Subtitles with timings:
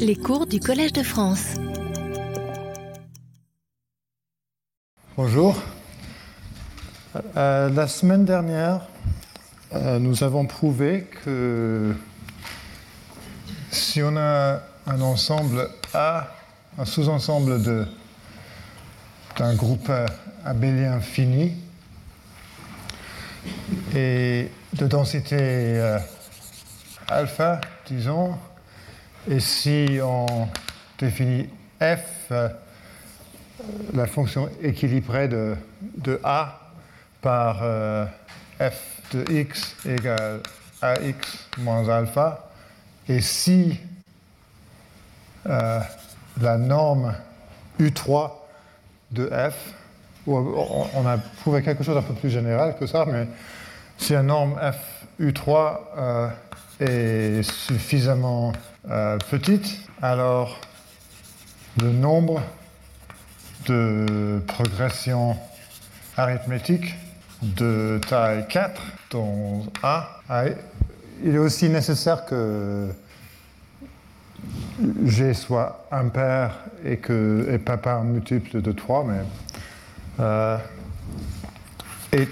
[0.00, 1.54] Les cours du Collège de France.
[5.16, 5.54] Bonjour.
[7.36, 8.80] Euh, la semaine dernière,
[9.72, 11.94] euh, nous avons prouvé que
[13.70, 16.26] si on a un ensemble A,
[16.78, 17.86] un sous-ensemble de-
[19.38, 19.92] d'un groupe
[20.44, 21.52] abélien fini
[23.94, 25.98] et de densité euh,
[27.08, 28.34] alpha, disons,
[29.28, 30.48] et si on
[30.98, 31.48] définit
[31.80, 32.32] f,
[33.94, 35.56] la fonction équilibrée de,
[36.22, 36.60] a
[37.20, 38.06] par euh,
[38.60, 40.40] f de x égale
[40.82, 42.50] ax moins alpha,
[43.08, 43.78] et si
[45.46, 45.80] euh,
[46.40, 47.14] la norme
[47.80, 48.30] U3
[49.12, 49.74] de f,
[50.26, 53.28] on a prouvé quelque chose d'un peu plus général que ça, mais
[53.96, 56.28] si la norme f U3 euh,
[56.80, 58.52] est suffisamment
[58.90, 60.60] euh, petite, alors
[61.80, 62.42] le nombre
[63.66, 65.36] de progression
[66.16, 66.94] arithmétique
[67.42, 70.22] de taille 4 dans A,
[71.22, 72.88] il est aussi nécessaire que
[75.04, 79.20] G soit impair et, que, et pas par multiple de 3, mais.
[80.20, 80.58] euh,
[82.12, 82.28] et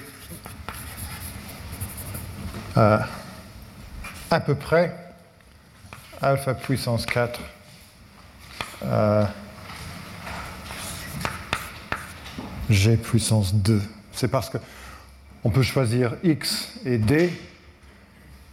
[2.76, 2.98] euh,
[4.30, 5.03] à peu près
[6.20, 7.40] alpha puissance 4
[8.84, 9.24] euh,
[12.70, 13.80] G puissance 2.
[14.12, 14.58] C'est parce que
[15.44, 17.30] on peut choisir x et d,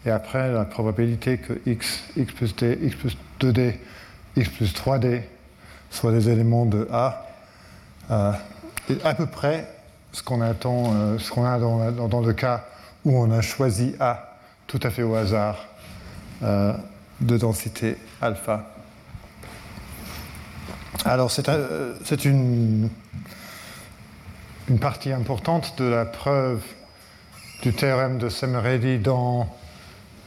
[0.05, 3.75] et après la probabilité que x, x plus d, x plus 2d,
[4.35, 5.21] x plus 3d
[5.89, 7.27] soient des éléments de A,
[8.09, 8.33] euh,
[8.89, 9.67] est à peu près
[10.11, 12.65] ce qu'on attend, euh, ce qu'on a dans, le cas
[13.05, 15.65] où on a choisi A tout à fait au hasard
[17.21, 18.73] de densité alpha.
[21.05, 21.49] Alors c'est
[22.03, 22.89] c'est une,
[24.79, 26.61] partie importante de la preuve
[27.61, 29.47] du théorème de Semeredi dans,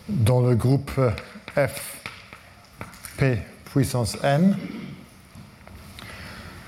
[0.09, 1.01] dans le groupe
[1.57, 2.01] F
[3.17, 4.57] P puissance n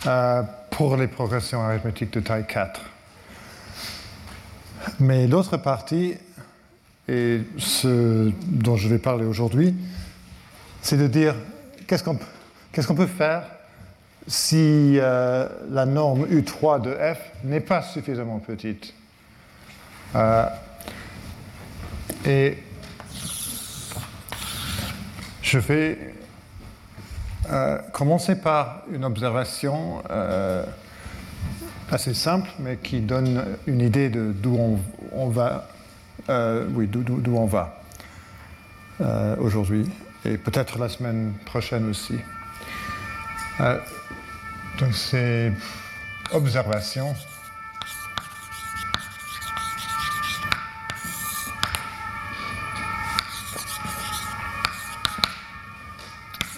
[0.06, 2.80] euh, pour les progressions arithmétiques de taille 4.
[5.00, 6.14] Mais l'autre partie,
[7.08, 9.74] et ce dont je vais parler aujourd'hui,
[10.86, 11.34] c'est de dire
[11.88, 13.42] qu'est-ce qu'on peut faire
[14.28, 18.94] si euh, la norme U3 de f n'est pas suffisamment petite?
[20.14, 20.46] Euh,
[22.24, 22.58] et
[25.42, 25.98] je vais
[27.50, 30.04] euh, commencer par une observation
[31.90, 34.78] assez simple, mais qui donne une idée de d'où
[35.10, 35.66] on, va,
[36.28, 37.75] oui, d'où on va
[39.00, 39.88] euh, aujourd'hui,
[40.24, 42.18] et peut-être la semaine prochaine aussi.
[43.60, 43.78] Euh,
[44.78, 45.52] donc c'est
[46.32, 47.14] observation.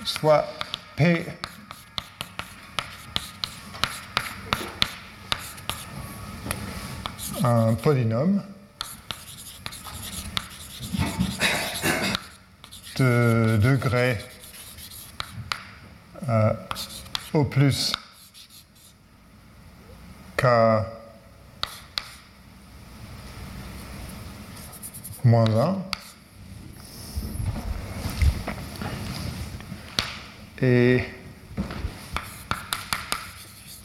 [0.04, 0.46] Soit
[0.96, 1.24] P
[7.44, 8.42] un polynôme
[12.98, 14.18] de degré
[16.28, 16.52] euh,
[17.32, 17.92] au plus
[20.36, 20.44] k
[25.24, 25.44] moins
[30.60, 31.04] 1 et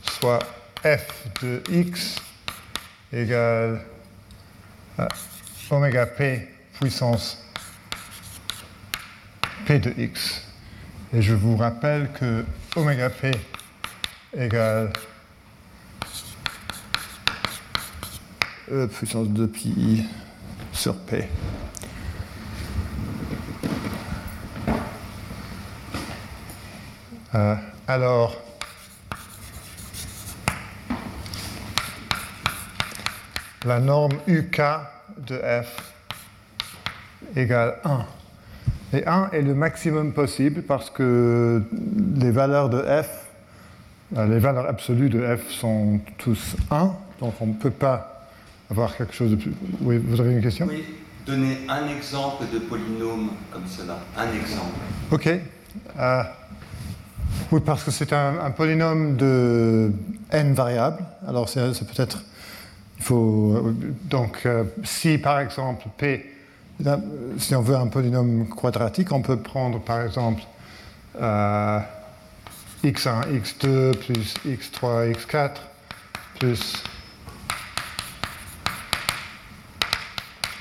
[0.03, 0.39] soit
[0.83, 2.15] f de x
[3.11, 3.85] égale
[4.97, 5.07] à
[5.69, 6.47] oméga p
[6.79, 7.42] puissance
[9.79, 10.41] de x.
[11.13, 12.45] Et je vous rappelle que
[12.75, 13.31] oméga p
[14.35, 14.91] égale
[18.71, 20.05] e puissance 2 pi
[20.71, 21.27] sur p.
[27.35, 27.55] Euh,
[27.87, 28.35] alors,
[33.65, 34.61] la norme UK
[35.17, 35.93] de f
[37.35, 38.05] égale 1.
[38.93, 41.63] Et 1 est le maximum possible parce que
[42.15, 43.09] les valeurs de f,
[44.15, 48.27] euh, les valeurs absolues de f sont tous 1, donc on ne peut pas
[48.69, 49.53] avoir quelque chose de plus.
[49.81, 50.67] Oui, vous avez une question?
[50.69, 50.83] Oui,
[51.25, 53.97] donnez un exemple de polynôme comme cela.
[54.15, 54.77] Un exemple.
[55.11, 55.27] Ok.
[55.99, 56.23] Euh,
[57.51, 59.91] oui, parce que c'est un, un polynôme de
[60.31, 61.03] n variables.
[61.27, 62.21] Alors c'est peut-être.
[62.99, 63.53] Il faut.
[63.55, 63.73] euh,
[64.03, 66.29] Donc, euh, si par exemple P.
[67.37, 70.41] Si on veut un polynôme quadratique, on peut prendre par exemple
[71.21, 71.79] euh,
[72.83, 75.51] x1, x2 plus x3, x4
[76.39, 76.83] plus,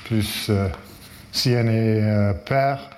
[0.05, 0.69] plus euh,
[1.31, 2.89] si n est euh, pair.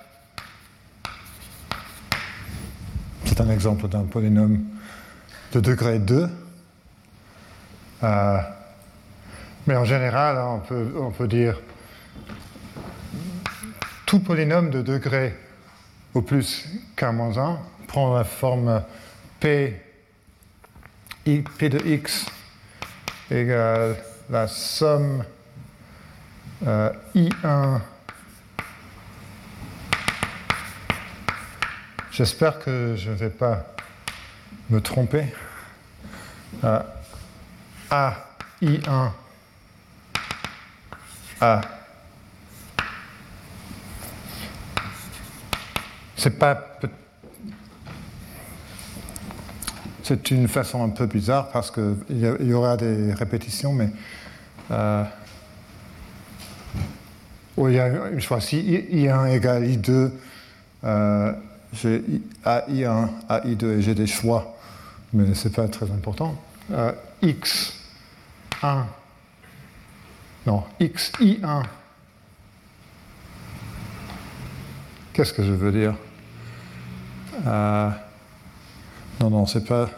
[3.24, 4.62] C'est un exemple d'un polynôme
[5.52, 6.28] de degré 2.
[8.02, 8.38] Euh,
[9.66, 11.58] mais en général, on peut dire
[14.20, 15.34] polynôme de degré
[16.14, 16.66] au plus
[16.96, 18.82] k-1 prend la forme
[19.40, 19.80] p
[21.24, 22.26] de x
[23.30, 23.96] égale
[24.30, 25.24] la somme
[26.66, 27.80] euh, i1
[32.16, 33.66] J'espère que je ne vais pas
[34.70, 35.26] me tromper.
[36.64, 36.80] Euh,
[37.90, 38.14] a
[38.62, 39.10] I1
[41.42, 41.60] A.
[46.16, 46.78] C'est pas.
[50.02, 53.90] C'est une façon un peu bizarre parce qu'il y, aura des répétitions, mais.
[54.70, 55.04] Euh,
[57.58, 58.58] il y a une fois si
[58.92, 60.10] I1 égale I2,
[60.84, 61.32] euh,
[61.72, 62.04] j'ai
[62.44, 64.56] AI1, AI2 et j'ai des choix,
[65.12, 66.34] mais ce n'est pas très important.
[66.72, 66.92] Euh,
[67.22, 68.84] X1,
[70.46, 71.62] non, XI1.
[75.12, 75.94] Qu'est-ce que je veux dire?
[77.46, 77.90] Euh,
[79.20, 79.88] Non, non, c'est pas.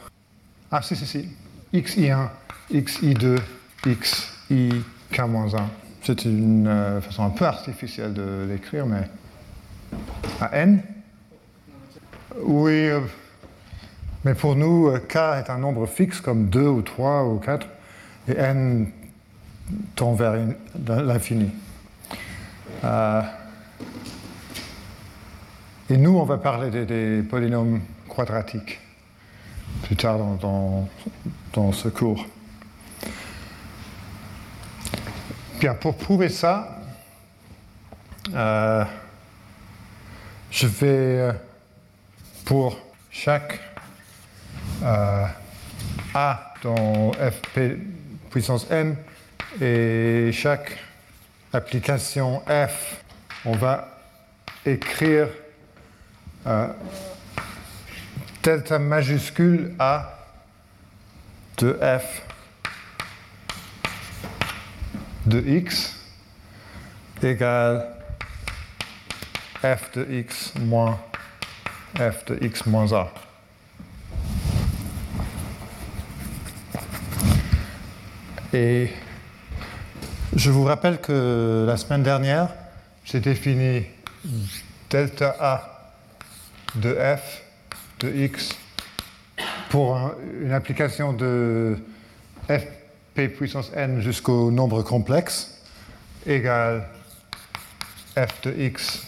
[0.71, 1.29] Ah, si, si, si.
[1.73, 2.29] XI1,
[2.73, 3.39] XI2,
[3.87, 4.73] XI
[5.13, 5.63] K-1.
[6.03, 9.09] C'est une euh, façon un peu artificielle de l'écrire, mais
[10.41, 10.83] à N.
[12.41, 13.01] Oui, euh,
[14.25, 17.67] mais pour nous, k est un nombre fixe comme 2 ou 3 ou 4,
[18.29, 18.91] et n
[19.97, 20.35] tend vers
[20.87, 21.51] l'infini.
[25.91, 28.79] Et nous, on va parler des, polynômes quadratiques
[29.85, 30.87] plus tard dans,
[31.55, 32.27] dans, ce cours.
[35.61, 36.79] Bien, pour prouver ça,
[38.35, 38.85] euh,
[40.51, 41.31] je vais
[42.45, 42.79] pour
[43.11, 43.59] chaque
[44.83, 45.25] euh,
[46.15, 47.79] A dans fp
[48.31, 48.95] puissance n
[49.61, 50.77] et chaque
[51.53, 53.03] application f,
[53.47, 53.89] on va
[54.67, 55.29] écrire
[56.49, 56.69] euh,
[58.43, 60.15] delta majuscule A
[61.59, 62.23] de f
[65.27, 65.95] de x
[67.23, 67.87] égale
[69.61, 70.99] f de x moins
[71.97, 73.13] f de x moins a.
[78.55, 78.91] Et
[80.35, 82.49] je vous rappelle que la semaine dernière,
[83.05, 83.85] j'ai défini
[84.89, 85.78] delta a
[86.75, 87.43] de f
[88.01, 88.51] de x
[89.71, 89.99] pour
[90.41, 91.77] une application de
[92.49, 95.63] fp puissance n jusqu'au nombre complexe
[96.27, 96.89] égale
[98.15, 99.07] f de x,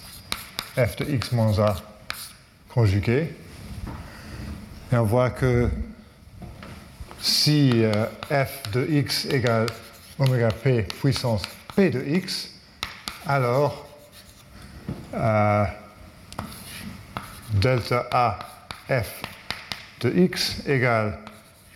[0.77, 1.77] f de x moins a
[2.69, 3.35] conjugué.
[4.93, 5.69] Et on voit que
[7.21, 9.67] si euh, f de x égale
[10.19, 11.43] oméga p puissance
[11.75, 12.51] p de x,
[13.27, 13.87] alors
[15.15, 15.65] euh,
[17.53, 18.39] delta a
[18.89, 19.23] f
[20.01, 21.19] de x égale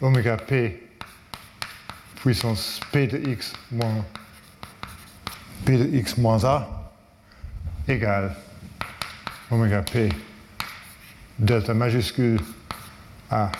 [0.01, 0.81] oméga p
[2.23, 4.05] puissance p de x moins
[5.65, 6.69] p de x moins a
[7.89, 8.35] égale
[9.51, 10.09] oméga p
[11.39, 12.41] delta majuscule
[13.31, 13.51] A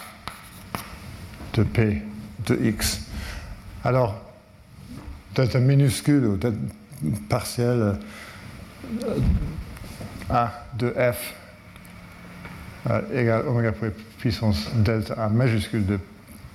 [1.53, 2.03] de P
[2.47, 3.01] de X.
[3.83, 4.21] Alors,
[5.35, 6.59] delta minuscule ou delta
[7.29, 7.99] partiel
[9.03, 9.19] euh,
[10.31, 11.35] A de F
[13.13, 13.73] égale oméga
[14.19, 15.99] puissance delta majuscule de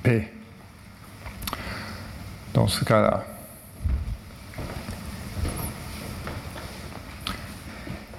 [0.03, 0.27] P.
[2.53, 3.25] Dans ce cas-là.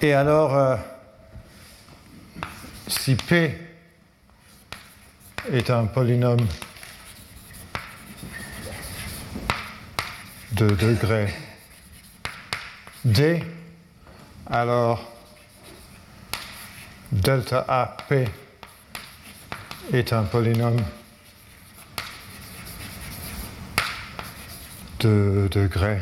[0.01, 0.75] Et alors, euh,
[2.87, 3.55] si P
[5.51, 6.47] est un polynôme
[10.53, 11.33] de degré
[13.05, 13.43] D,
[14.49, 15.10] alors
[17.11, 18.29] delta AP
[19.91, 20.81] est un polynôme
[25.01, 25.99] de degré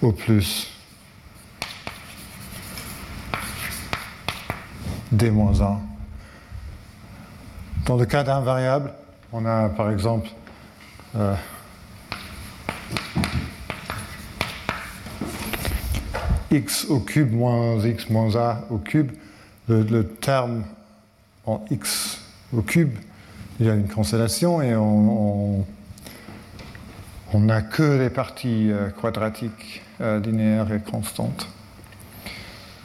[0.00, 0.70] au plus
[5.12, 5.78] D-1.
[7.84, 8.94] Dans le cas d'un variable,
[9.32, 10.28] on a par exemple
[11.16, 11.34] euh,
[16.50, 19.12] x au cube moins x moins a au cube,
[19.68, 20.64] le, terme
[21.46, 22.20] en x
[22.52, 22.92] au cube,
[23.60, 25.64] il y a une constellation et on
[27.34, 31.46] n'a que les parties euh, quadratiques euh, linéaires et constantes.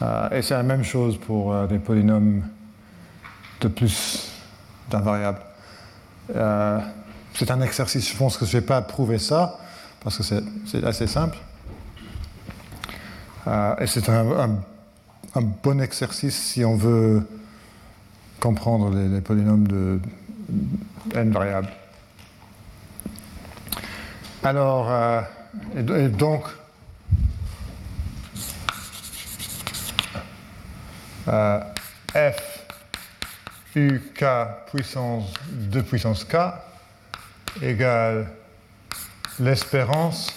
[0.02, 2.44] Euh, et c'est la même chose pour des polynômes
[3.60, 4.30] de plus
[4.90, 5.40] d'un variable.
[7.34, 9.58] c'est un exercice, je pense que je ne vais pas prouver ça,
[10.00, 10.22] parce que
[10.66, 11.38] c'est assez simple.
[13.46, 14.58] Et c'est un,
[15.62, 17.22] bon exercice si on veut
[18.40, 20.00] comprendre les, polynômes de
[21.14, 21.68] n variables.
[24.42, 25.20] Alors, euh,
[25.76, 26.44] et, donc,
[31.28, 31.60] euh,
[32.14, 32.66] f
[33.76, 34.24] uk
[34.72, 36.36] puissance 2 puissance k
[37.60, 38.28] égale
[39.38, 40.32] l'espérance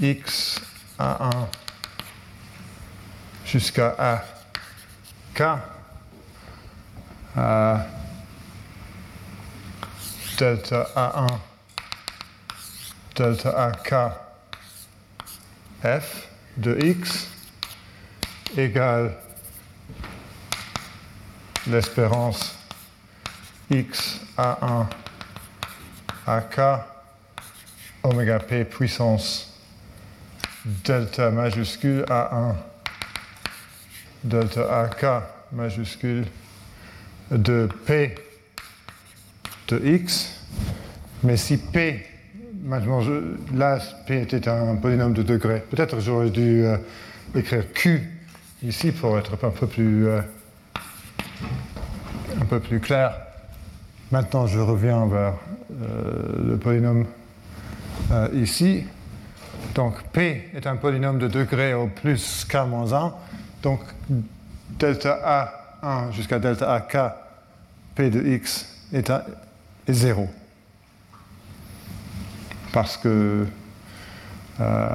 [0.00, 0.60] x
[0.98, 1.65] à 1
[3.46, 4.24] jusqu'à
[5.34, 5.42] K,
[7.36, 7.86] à
[10.38, 11.38] delta A1,
[13.14, 13.94] delta AK,
[15.82, 17.28] F de X
[18.56, 19.14] égale
[21.66, 22.56] l'espérance
[23.70, 24.86] X A1
[26.26, 26.60] AK
[28.02, 29.52] oméga P puissance
[30.64, 32.56] delta majuscule A1
[34.26, 35.06] delta AK
[35.52, 36.24] majuscule
[37.30, 38.14] de P
[39.68, 40.32] de X.
[41.22, 42.04] Mais si P,
[42.62, 43.00] maintenant,
[43.54, 46.76] là, P était un polynôme de degré, peut-être j'aurais dû euh,
[47.34, 48.02] écrire Q
[48.62, 50.20] ici pour être un peu plus, euh,
[52.80, 53.18] clair.
[54.12, 55.34] Maintenant, je reviens vers
[55.82, 57.06] euh, le polynôme
[58.34, 58.84] ici.
[59.74, 63.12] Donc P est un polynôme de degré au plus K moins 1.
[63.66, 63.80] Donc
[64.78, 66.96] delta A1 jusqu'à delta AK,
[67.96, 69.12] P de X est,
[69.88, 70.28] 0.
[72.72, 73.44] Parce que
[74.60, 74.88] euh,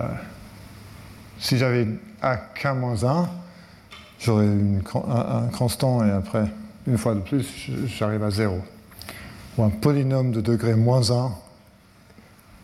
[1.37, 1.85] si j'avais
[2.21, 3.27] AK-1,
[4.21, 6.45] j'aurais un, constant et après,
[6.87, 7.45] une fois de plus,
[7.87, 8.57] j'arrive à 0.
[9.57, 11.33] Ou un polynôme de degré moins 1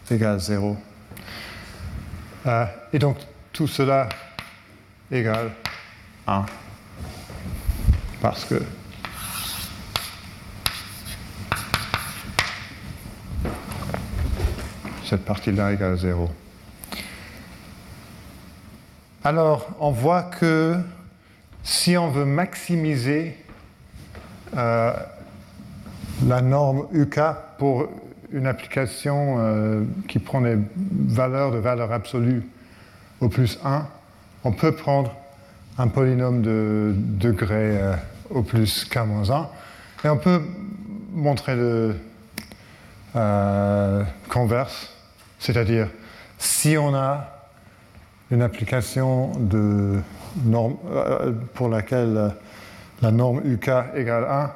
[0.09, 0.77] égale 0.
[2.45, 3.17] Euh, et donc
[3.51, 4.07] tout cela
[5.11, 5.51] égale
[6.27, 6.45] 1.
[8.21, 8.61] Parce que
[15.05, 16.29] cette partie-là égale 0.
[19.23, 20.77] Alors, on voit que
[21.63, 23.37] si on veut maximiser
[24.55, 24.93] euh,
[26.25, 27.19] la norme UK
[27.57, 27.87] pour
[28.31, 32.43] une application euh, qui prend des valeurs de valeur absolue
[33.21, 33.87] au plus 1,
[34.43, 35.13] on peut prendre
[35.77, 37.93] un polynôme de degré euh,
[38.29, 39.47] au plus k-1.
[40.03, 40.41] Et on peut
[41.13, 41.95] montrer le
[43.15, 44.93] euh, converse,
[45.39, 45.87] c'est-à-dire
[46.37, 47.29] si on a
[48.31, 49.99] une application de
[50.53, 52.33] euh, pour laquelle
[53.01, 54.51] la norme UK égale 1,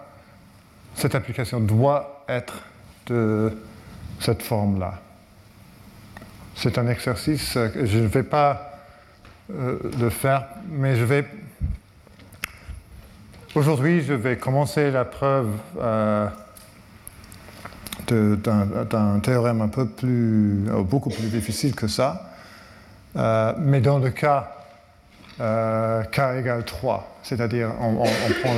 [0.95, 2.63] cette application doit être
[3.07, 3.51] de
[4.19, 4.99] cette forme-là.
[6.55, 8.70] C'est un exercice que je ne vais pas
[9.60, 11.25] euh, le faire, mais je vais.
[13.55, 15.50] Aujourd'hui, je vais commencer la preuve
[15.81, 16.27] euh,
[18.08, 22.29] d'un théorème un peu plus, euh, beaucoup plus difficile que ça,
[23.60, 24.51] mais dans le cas
[25.38, 28.03] k égale 3, c'est-à-dire on,
[28.41, 28.53] prend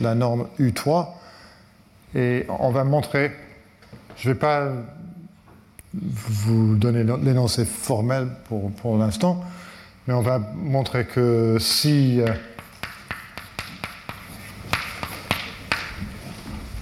[0.00, 1.06] la, norme U3
[2.14, 3.32] et on va montrer,
[4.16, 4.68] je ne vais pas
[5.94, 9.42] vous donner l'énoncé formel pour, pour l'instant,
[10.06, 12.20] mais on va montrer que si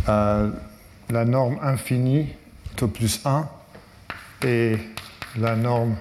[0.08, 0.50] euh,
[1.10, 2.28] la norme infinie
[2.72, 3.48] est au plus 1
[4.44, 4.76] et
[5.36, 5.94] la norme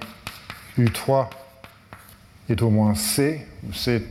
[0.78, 1.28] U3
[2.48, 4.04] est au moins C, où C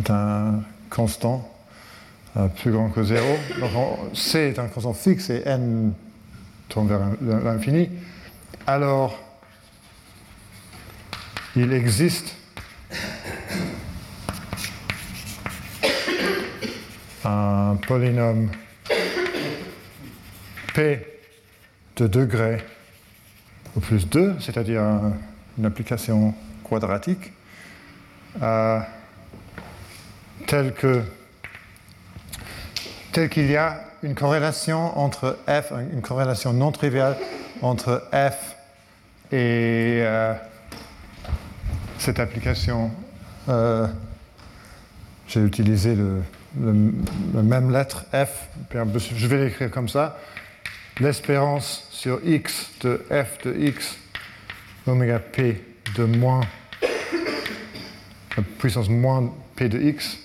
[0.00, 1.46] est un constant
[2.36, 3.26] euh, plus grand que 0.
[3.60, 3.70] Donc
[4.14, 5.92] C est un constant fixe et N
[6.68, 7.00] tourne vers
[7.44, 7.90] l'infini.
[8.66, 9.18] Alors,
[11.56, 12.34] il existe
[17.24, 18.50] un polynôme
[20.74, 21.06] P
[21.96, 22.64] de degré
[23.76, 24.82] au plus 2, c'est-à-dire
[25.58, 27.32] une application quadratique,
[28.42, 28.80] euh,
[30.46, 31.02] tel que
[33.12, 37.16] tel qu'il y a une corrélation entre f, une corrélation non triviale
[37.60, 38.56] entre f
[39.32, 40.34] et euh,
[42.00, 42.90] cette application,
[43.50, 43.86] euh,
[45.28, 46.22] j'ai utilisé le,
[46.56, 50.18] même lettre F, je vais l'écrire comme ça,
[50.98, 53.96] l'espérance sur x de f de x
[54.86, 55.62] oméga p
[55.94, 56.40] de moins
[58.36, 60.18] la puissance moins p de x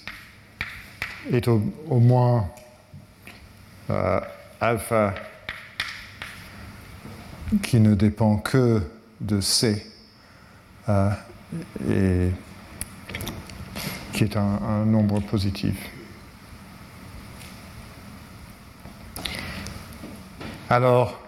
[1.31, 2.49] est au, moins
[3.89, 4.19] euh,
[4.61, 5.13] alpha
[7.61, 8.81] qui ne dépend que
[9.21, 9.85] de c
[10.89, 11.09] euh,
[11.89, 12.29] et
[14.13, 15.75] qui est un nombre positif.
[20.69, 21.21] Alors,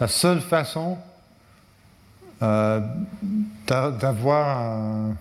[0.00, 0.96] la seule façon
[2.42, 2.80] euh,
[3.68, 5.12] d'avoir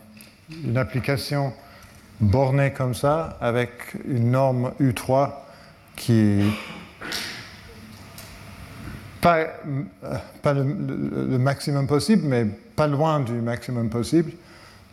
[0.63, 1.53] une application
[2.19, 3.71] bornée comme ça, avec
[4.07, 5.31] une norme U3
[5.95, 6.41] qui
[9.21, 9.45] pas,
[10.53, 14.31] le, maximum possible, mais pas loin du maximum possible.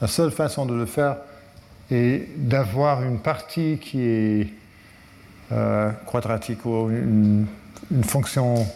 [0.00, 1.16] La seule façon de le faire
[1.90, 4.48] est d'avoir une partie qui est
[5.50, 7.46] euh, quadratique ou une,
[8.02, 8.66] fonction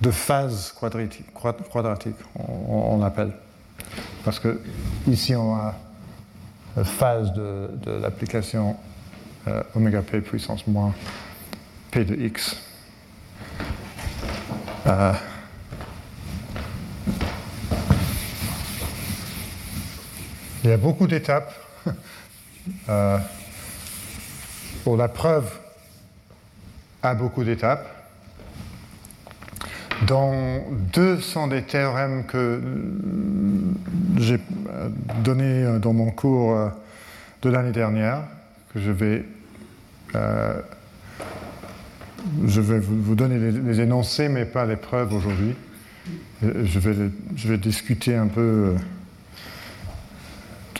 [0.00, 1.26] de phase quadratique,
[1.72, 3.32] quadratique on, l'appelle.
[4.24, 4.60] Parce que
[5.06, 5.74] ici, on a
[6.76, 7.68] la phase de,
[8.00, 8.76] l'application
[9.46, 10.92] euh, oméga p puissance moins
[11.92, 12.67] p de x.
[14.88, 15.12] Euh,
[20.64, 21.54] il y a beaucoup d'étapes.
[22.90, 23.16] Euh,
[24.84, 25.50] pour la preuve
[27.02, 27.86] a beaucoup d'étapes
[30.06, 32.60] dans deux sont des théorèmes que
[34.16, 34.38] j'ai
[35.24, 36.68] donnés dans mon cours euh,
[37.42, 38.22] de l'année dernière,
[38.72, 39.24] que je vais,
[40.14, 40.60] euh,
[42.46, 45.54] je vais vous donner les, énoncés, mais pas les preuves aujourd'hui.
[46.42, 48.76] Je vais, je vais discuter un peu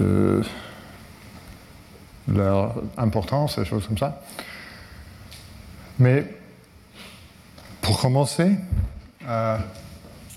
[0.00, 0.42] euh,
[2.28, 4.23] de leur importance, des choses comme ça.
[5.99, 6.25] Mais
[7.80, 8.56] pour commencer,
[9.26, 9.58] euh,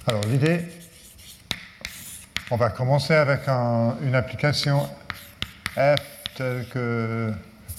[0.08, 0.62] alors l'idée,
[2.50, 4.88] on va commencer avec une application
[5.76, 6.00] F
[6.36, 7.32] telle que,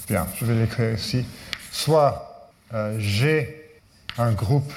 [0.08, 1.24] bien, je vais l'écrire ici,
[1.70, 2.31] soit
[2.74, 3.70] euh, j'ai
[4.18, 4.72] un groupe,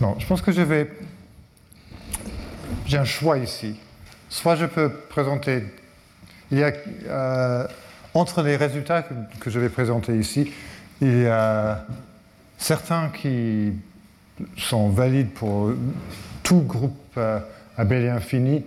[0.00, 0.90] non, je pense que je vais,
[2.86, 3.78] j'ai un choix ici,
[4.28, 5.64] soit je peux présenter,
[6.50, 6.72] il y a,
[7.06, 7.66] euh,
[8.14, 9.02] entre les résultats
[9.38, 10.52] que, je vais présenter ici,
[11.00, 11.86] il y a
[12.58, 13.72] certains qui
[14.56, 15.72] sont valides pour
[16.42, 17.38] tout groupe euh,
[17.76, 18.64] abélien fini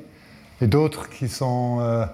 [0.61, 2.05] et d'autres qui sont euh,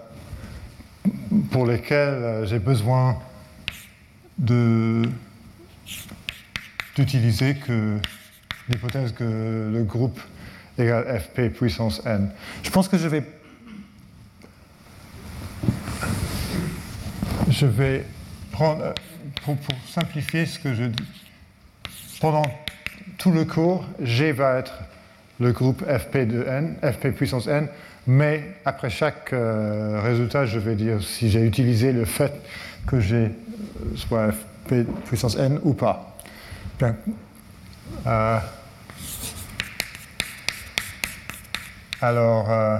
[1.51, 3.17] pour lesquels j'ai besoin
[6.95, 7.97] d'utiliser que
[8.69, 10.19] l'hypothèse que le groupe
[10.77, 12.29] égale fp puissance n.
[12.63, 13.23] Je pense que je vais
[17.49, 18.05] je vais
[18.51, 18.93] prendre
[19.43, 21.03] pour, simplifier ce que je dis
[22.21, 22.43] pendant
[23.17, 24.73] tout le cours, G va être
[25.39, 27.67] le groupe Fp de n, Fp puissance n,
[28.07, 32.33] mais après chaque euh, résultat, je vais dire si j'ai utilisé le fait
[32.87, 33.29] que euh,
[33.95, 34.31] soit
[34.69, 36.15] Fp puissance n ou pas.
[38.05, 38.39] Euh,
[42.01, 42.79] alors,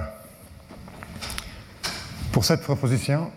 [2.32, 3.30] pour cette proposition,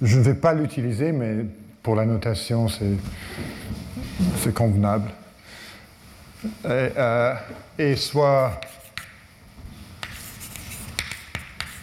[0.00, 1.44] je ne vais pas l'utiliser, mais
[1.82, 5.10] pour la notation, c'est convenable.
[6.64, 7.34] Et, euh,
[7.78, 8.60] et soit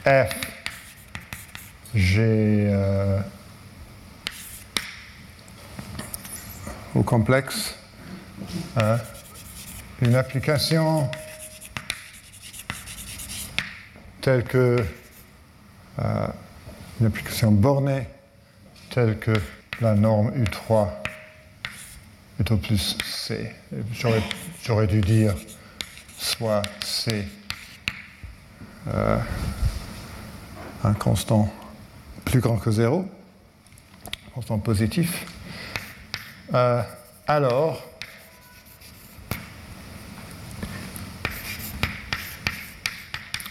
[0.05, 0.35] F,
[1.93, 2.69] G
[6.95, 7.75] au complexe,
[8.77, 8.97] hein,
[10.01, 11.09] une application
[14.21, 14.83] telle que
[15.99, 16.27] euh,
[16.99, 18.07] une application bornée
[18.89, 19.33] telle que
[19.81, 20.87] la norme U3
[22.39, 23.51] est au plus C.
[24.63, 25.35] J'aurais dû dire
[26.17, 27.27] soit C
[28.87, 29.17] euh,
[30.83, 31.51] un constant
[32.25, 33.05] plus grand que 0,
[34.33, 35.25] constant positif.
[36.53, 36.83] Euh,
[37.25, 37.81] alors,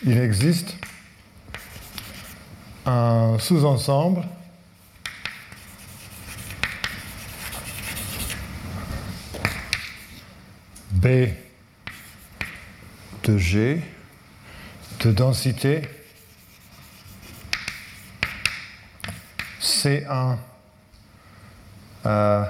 [0.05, 0.77] il existe
[2.87, 4.23] un sous-ensemble
[10.93, 11.07] B
[13.25, 13.83] de G
[15.01, 15.89] de densité
[19.61, 20.37] C1.
[22.07, 22.45] Euh,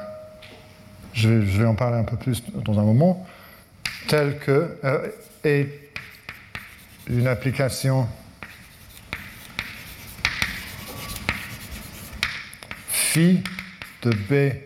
[1.13, 3.27] je vais, je vais, en parler un peu plus dans un moment,
[4.09, 5.09] telle que euh,
[5.45, 5.69] est
[7.09, 8.09] une application
[12.89, 13.43] phi
[14.03, 14.57] de B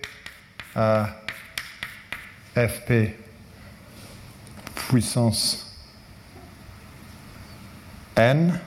[0.75, 1.09] à
[2.55, 3.15] FP
[4.89, 5.67] puissance
[8.17, 8.59] N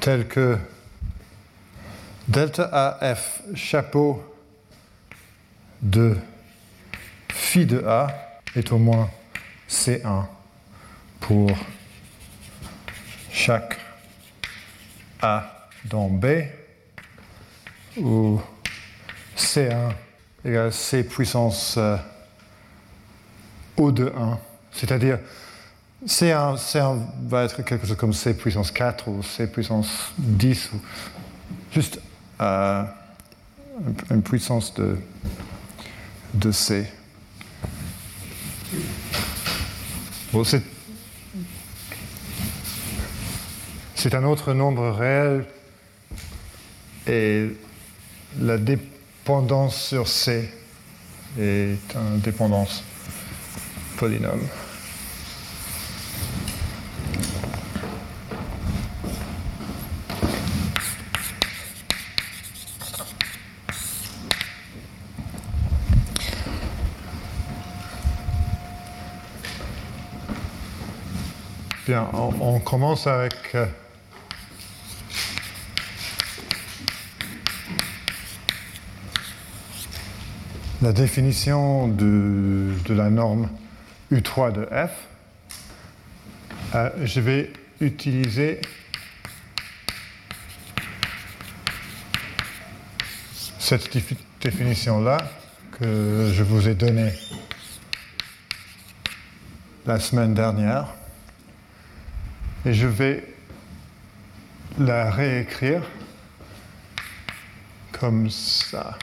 [0.00, 0.56] telle que
[2.26, 4.35] delta AF chapeau
[5.82, 6.16] de
[7.28, 8.08] phi de A
[8.54, 9.10] est au moins
[9.68, 10.24] C1
[11.20, 11.50] pour
[13.30, 13.78] chaque
[15.20, 16.26] A dans B,
[17.98, 18.40] où
[19.36, 19.92] C1
[20.44, 21.96] égale C puissance euh,
[23.76, 24.38] O de 1,
[24.72, 25.18] c'est-à-dire
[26.06, 30.80] C1, C1 va être quelque chose comme C puissance 4 ou C puissance 10, ou
[31.72, 32.00] juste
[32.40, 32.84] euh,
[34.10, 34.96] une puissance de,
[36.34, 36.86] de C.
[43.94, 45.46] C'est un autre nombre réel
[47.06, 47.48] et
[48.38, 50.52] la dépendance sur C
[51.38, 52.84] est une dépendance
[53.96, 54.46] polynôme.
[71.96, 73.64] On, commence avec euh,
[80.82, 83.48] la définition de, la norme
[84.12, 84.90] U3 de F,
[86.74, 88.60] euh, je vais utiliser
[93.58, 93.88] cette
[94.42, 95.18] définition-là
[95.78, 97.12] que je vous ai donnée
[99.86, 100.94] la semaine dernière
[102.66, 103.22] et je vais
[104.76, 105.82] la réécrire
[107.92, 108.98] comme ça.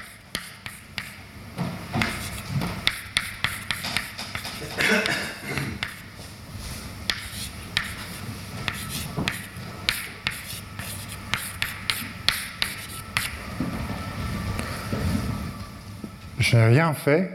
[16.38, 17.32] Je n'ai rien fait.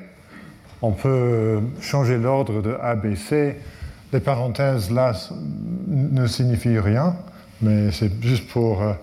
[0.83, 3.57] On peut changer l'ordre de A, B, C.
[4.13, 5.13] Les parenthèses là
[5.87, 7.15] ne signifient rien,
[7.61, 8.95] mais c'est juste pour, euh,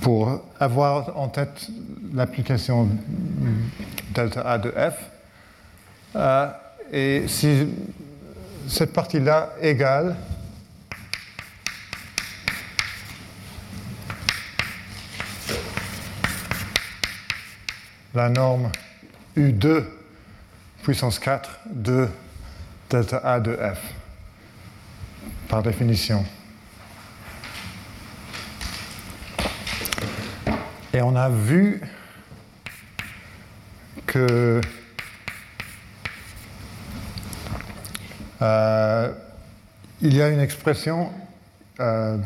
[0.00, 1.68] pour avoir en tête
[2.14, 2.88] l'application
[4.14, 5.10] delta A de F.
[6.16, 6.48] Euh,
[6.90, 7.68] et si
[8.66, 10.16] cette partie-là égale
[18.14, 18.70] la norme
[19.36, 19.84] U2
[20.86, 22.08] puissance 4 de
[22.88, 23.92] delta A de F,
[25.48, 26.24] par définition.
[30.94, 31.80] Et on a vu
[34.06, 34.60] que
[38.40, 39.12] euh,
[40.00, 41.10] il y a une expression
[41.80, 42.16] euh,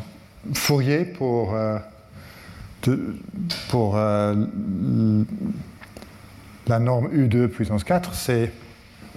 [0.53, 1.79] Fourier pour, euh,
[3.69, 3.97] pour
[6.71, 8.49] la norme U2 puissance 4, c'est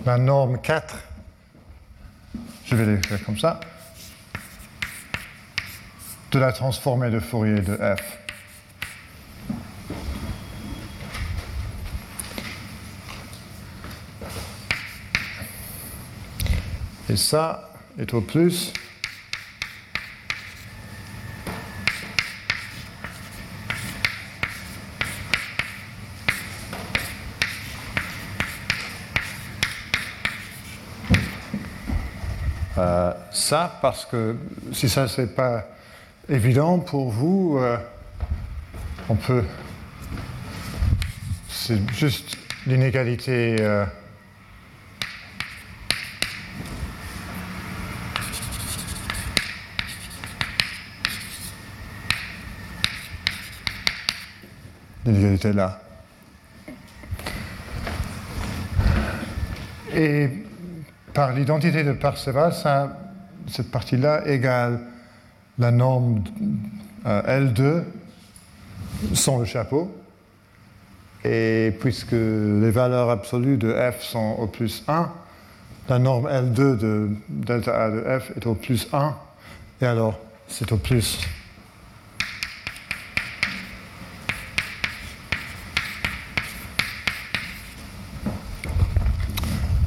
[0.05, 0.97] la norme 4,
[2.64, 3.61] je vais l'écrire comme ça,
[6.33, 8.19] de la transformée de Fourier de F.
[17.09, 18.73] Et ça est au plus
[33.55, 34.35] ça, parce que
[34.73, 35.64] si ça, c'est pas
[36.29, 37.77] évident pour vous, euh,
[39.09, 39.45] on peut.
[41.49, 42.37] C'est juste
[42.67, 43.55] l'inégalité.
[43.61, 43.87] Euh,
[55.07, 55.81] l'inégalité là.
[59.95, 60.29] Et
[61.12, 62.53] par l'identité de Parseval,
[63.48, 64.80] cette partie-là égale
[65.59, 66.22] la norme
[67.07, 67.85] euh, L2
[69.14, 69.94] sans le chapeau.
[71.24, 75.11] Et puisque les valeurs absolues de f sont au plus 1,
[75.88, 79.14] la norme L2 de delta A de f est au plus 1,
[79.80, 81.18] et alors c'est au plus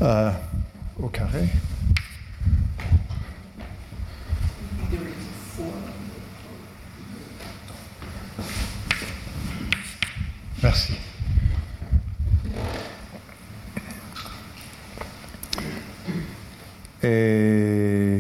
[0.02, 0.32] euh,
[1.00, 1.48] au carré.
[10.64, 10.94] Merci.
[17.04, 18.20] Et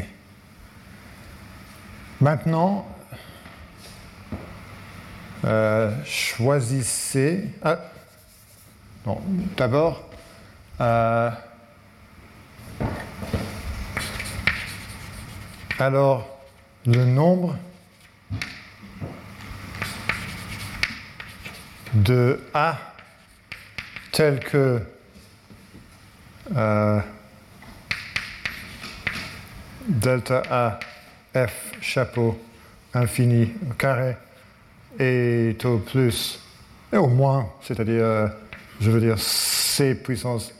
[2.38, 2.86] maintenant,
[5.43, 7.50] euh, choisissez.
[7.63, 7.80] Ah,
[9.08, 9.19] non,
[9.56, 10.08] d'abord,
[10.80, 11.32] euh,
[15.80, 16.28] alors
[16.86, 17.58] le nombre
[21.95, 22.78] de A
[24.12, 24.80] tel que
[26.56, 27.00] euh,
[29.88, 30.80] delta A
[31.45, 32.39] F chapeau
[32.93, 34.17] infini au carré
[34.97, 36.39] est au plus
[36.91, 38.28] et au moins, c'est-à-dire, euh,
[38.80, 40.54] je veux dire, C puissance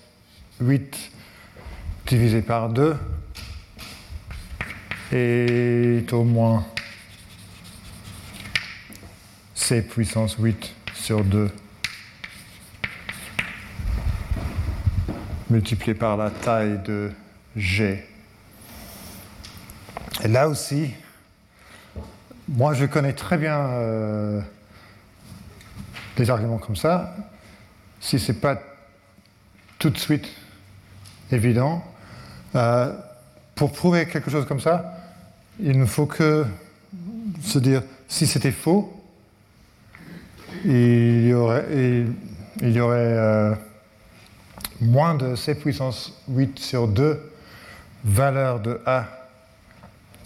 [0.59, 1.11] 8
[2.05, 2.95] divisé par 2
[5.13, 6.65] est au moins
[9.55, 11.49] C puissance 8 sur 2
[15.49, 17.11] multiplié par la taille de
[17.55, 18.03] G.
[20.27, 20.91] Et là aussi,
[22.49, 24.41] moi je connais très bien euh,
[26.17, 27.15] des arguments comme ça.
[28.01, 28.61] Si ce n'est pas
[29.79, 30.27] tout de suite
[31.31, 31.81] évident,
[32.55, 32.93] euh,
[33.55, 34.97] pour prouver quelque chose comme ça,
[35.61, 36.45] il ne faut que
[37.41, 39.01] se dire si c'était faux,
[40.65, 41.63] il y aurait,
[42.61, 43.55] euh,
[44.81, 47.17] moins de C puissance 8 sur 2
[48.03, 49.16] valeurs de A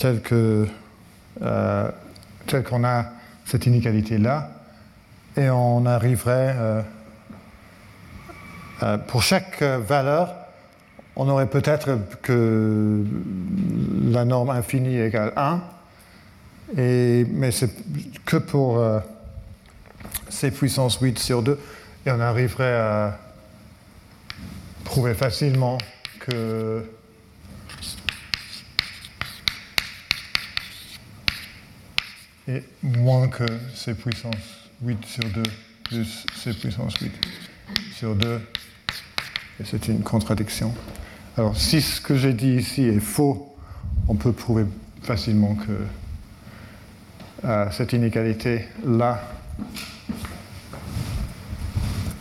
[0.01, 0.67] telles que
[1.43, 1.91] euh,
[2.47, 3.05] tel qu'on a
[3.45, 4.49] cette inégalité-là,
[5.37, 6.81] et on arriverait, euh,
[8.81, 10.33] euh, pour chaque valeur,
[11.15, 13.03] on aurait peut-être que
[14.05, 15.61] la norme infinie égale 1,
[16.77, 17.69] et, mais c'est
[18.25, 18.83] que pour
[20.29, 21.59] c puissance 8 sur 2,
[22.07, 23.19] et on arriverait à
[24.83, 25.77] prouver facilement
[26.21, 26.83] que
[32.47, 34.36] est moins que c puissance
[34.84, 35.43] 8 sur 2
[35.84, 37.12] plus c puissance 8
[37.95, 38.41] sur 2.
[39.60, 40.73] Et c'est une contradiction.
[41.38, 43.56] Alors si ce que j'ai dit ici est faux,
[44.08, 44.65] on peut prouver
[45.04, 45.71] facilement que
[47.43, 49.21] euh, cette inégalité-là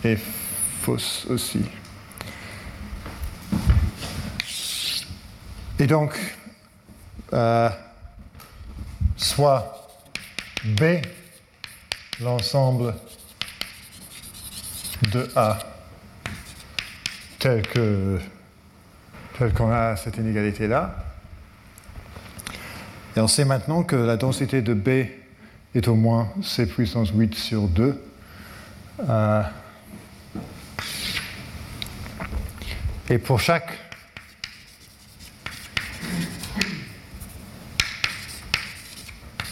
[0.05, 0.19] est
[0.81, 1.61] fausse aussi.
[5.79, 6.13] Et donc,
[7.33, 7.71] euh,
[9.17, 9.80] soit
[10.65, 10.83] B,
[12.21, 12.95] l'ensemble
[15.11, 15.59] de A,
[17.39, 18.19] tel que
[19.39, 20.97] tel qu'on a cette inégalité-là.
[23.17, 25.07] Et on sait maintenant que la densité de B
[25.75, 28.05] est au moins C puissance 8 sur 2.
[29.09, 29.43] Euh,
[33.09, 33.79] et pour chaque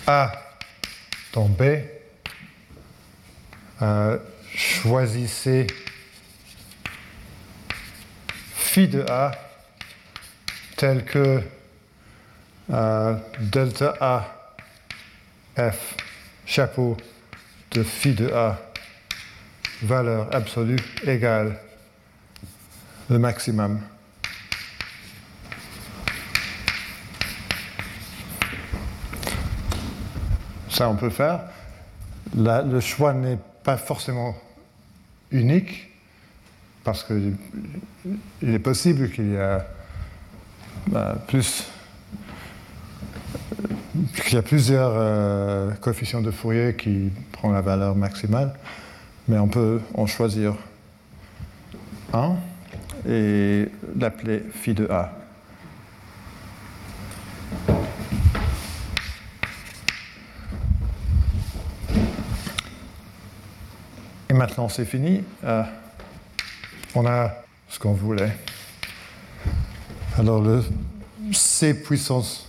[0.06, 0.47] A
[3.82, 4.18] euh,
[4.54, 5.66] choisissez
[8.54, 9.32] phi de A
[10.76, 11.42] tel que
[12.70, 14.52] euh, delta A
[15.56, 15.94] F
[16.46, 16.96] chapeau
[17.70, 18.58] de phi de A
[19.82, 21.58] valeur absolue égale
[23.10, 23.80] le maximum.
[30.78, 31.40] Ça, on peut faire.
[32.36, 34.36] le choix n'est pas forcément
[35.32, 35.90] unique,
[36.84, 37.34] parce qu'il
[38.44, 39.66] est possible qu'il y a
[40.86, 41.66] bah, plus
[44.22, 48.54] qu'il y a plusieurs euh, coefficients de Fourier qui prennent la valeur maximale,
[49.26, 50.54] mais on peut en choisir
[52.12, 52.36] un
[53.04, 53.66] et
[53.98, 55.10] l'appeler phi de A.
[64.38, 65.24] maintenant c'est fini.
[65.42, 65.64] Euh,
[66.94, 67.34] on a
[67.68, 68.36] ce qu'on voulait.
[70.16, 70.64] Alors le
[71.32, 72.46] C puissance,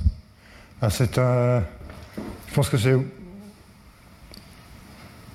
[0.81, 1.63] ah, c'est un...
[2.47, 2.95] Je pense que j'ai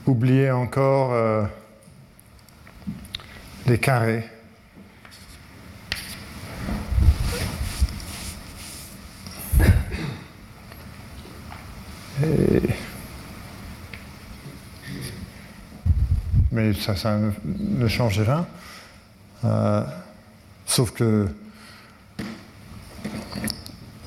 [0.07, 1.45] oublié encore euh,
[3.67, 4.25] les carrés.
[16.55, 18.47] Mais ça, ne, change rien.
[19.45, 19.83] Euh,
[20.67, 21.29] sauf que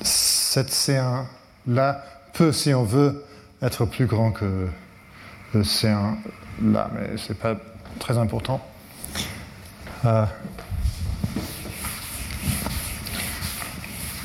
[0.00, 1.26] cette C1
[1.66, 3.22] là peut, si on veut,
[3.60, 4.66] être plus grand que
[5.52, 6.16] le C1
[6.64, 7.54] là, mais ce n'est pas
[7.98, 8.66] très important.
[10.06, 10.24] Euh,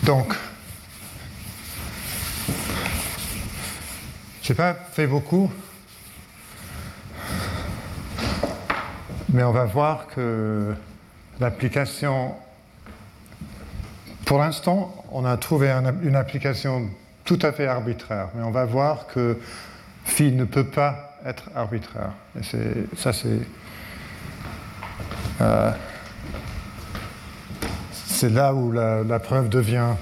[0.04, 0.34] donc,
[4.42, 5.52] je n'ai pas fait beaucoup,
[9.34, 10.74] mais on va voir que
[11.40, 12.36] l'application,
[14.26, 15.72] pour l'instant, on a trouvé
[16.04, 16.88] une application
[17.26, 19.40] tout à fait arbitraire, mais on va voir que
[20.06, 22.12] phi ne peut pas être arbitraire.
[22.40, 22.44] Et
[22.96, 23.40] ça, c'est.
[25.42, 25.72] Euh,
[27.92, 29.96] c'est là où la, preuve devient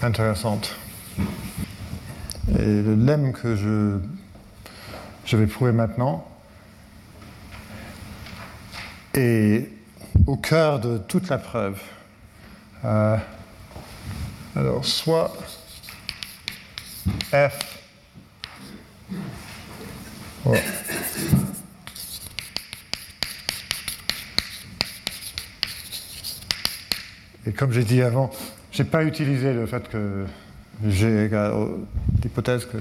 [0.00, 0.74] intéressante.
[2.58, 6.26] Et le lemme que je vais prouver maintenant
[9.14, 9.68] est
[10.26, 11.78] au cœur de toute la preuve.
[12.84, 13.16] Euh,
[14.56, 15.32] alors, soit
[17.32, 17.78] f
[27.46, 28.30] et comme j'ai dit avant,
[28.72, 30.24] je n'ai pas utilisé le fait que
[30.84, 31.52] G égale,
[32.22, 32.78] l'hypothèse que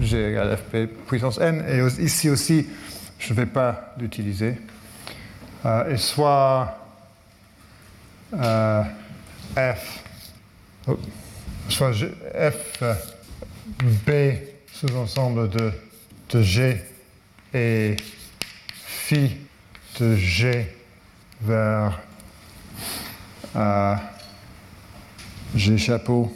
[0.00, 2.66] G, égale Fp puissance n, et ici aussi,
[3.18, 4.56] je ne vais pas l'utiliser.
[5.64, 6.76] Euh, et soit
[8.34, 8.82] euh,
[9.54, 10.02] F,
[10.88, 10.98] oh,
[11.68, 12.82] soit F
[13.80, 14.10] B
[14.72, 16.82] sous-ensemble de G
[17.54, 17.96] et
[18.74, 19.36] phi
[20.00, 20.66] de G
[21.42, 22.00] vers
[25.54, 26.34] G chapeau,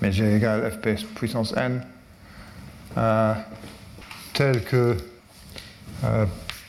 [0.00, 1.84] mais G égale Fp puissance n,
[2.96, 3.34] euh,
[4.32, 4.96] tel que
[6.04, 6.26] euh,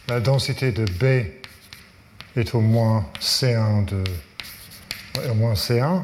[0.09, 1.27] la densité de B
[2.35, 4.03] est au moins C1 de
[5.29, 6.01] au moins C1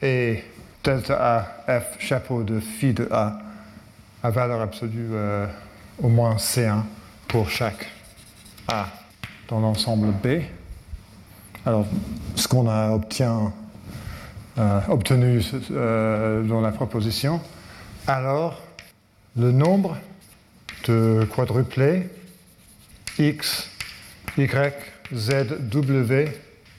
[0.00, 0.44] et
[0.84, 3.40] delta A F chapeau de phi de A
[4.22, 5.46] à valeur absolue euh,
[6.00, 6.82] au moins C1
[7.26, 7.88] pour chaque
[8.68, 8.86] A
[9.48, 10.42] dans l'ensemble B.
[11.66, 11.86] Alors,
[12.36, 12.96] ce qu'on a
[14.58, 17.40] euh, obtenu euh, dans la proposition,
[18.06, 18.60] alors
[19.36, 19.96] le nombre
[20.86, 22.08] de quadruplés
[23.18, 23.68] x,
[24.36, 24.72] y,
[25.12, 26.28] z, w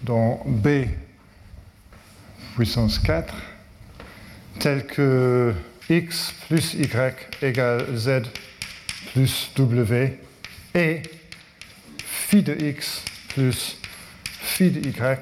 [0.03, 0.87] dans B
[2.55, 3.33] puissance 4,
[4.59, 5.53] tel que
[5.89, 6.87] x plus y
[7.41, 8.23] égale z
[9.11, 10.17] plus w
[10.75, 11.01] et
[12.05, 13.77] phi de x plus
[14.23, 15.17] phi de y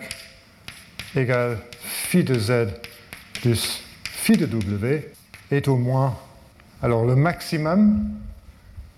[1.15, 2.67] égale phi de z
[3.41, 5.03] plus phi de w
[5.51, 6.17] est au moins.
[6.81, 8.09] Alors le maximum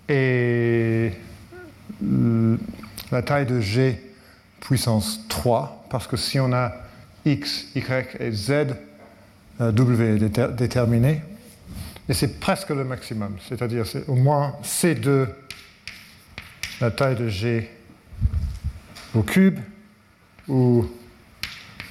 [0.08, 1.12] est
[3.10, 4.00] la taille de g
[4.60, 6.72] puissance 3, parce que si on a
[7.24, 8.50] x, y et z,
[9.60, 11.22] euh, w est déterminé,
[12.08, 15.28] et c'est presque le maximum, c'est-à-dire c'est au moins C2,
[16.80, 17.70] la taille de G
[19.14, 19.58] au cube,
[20.48, 20.86] ou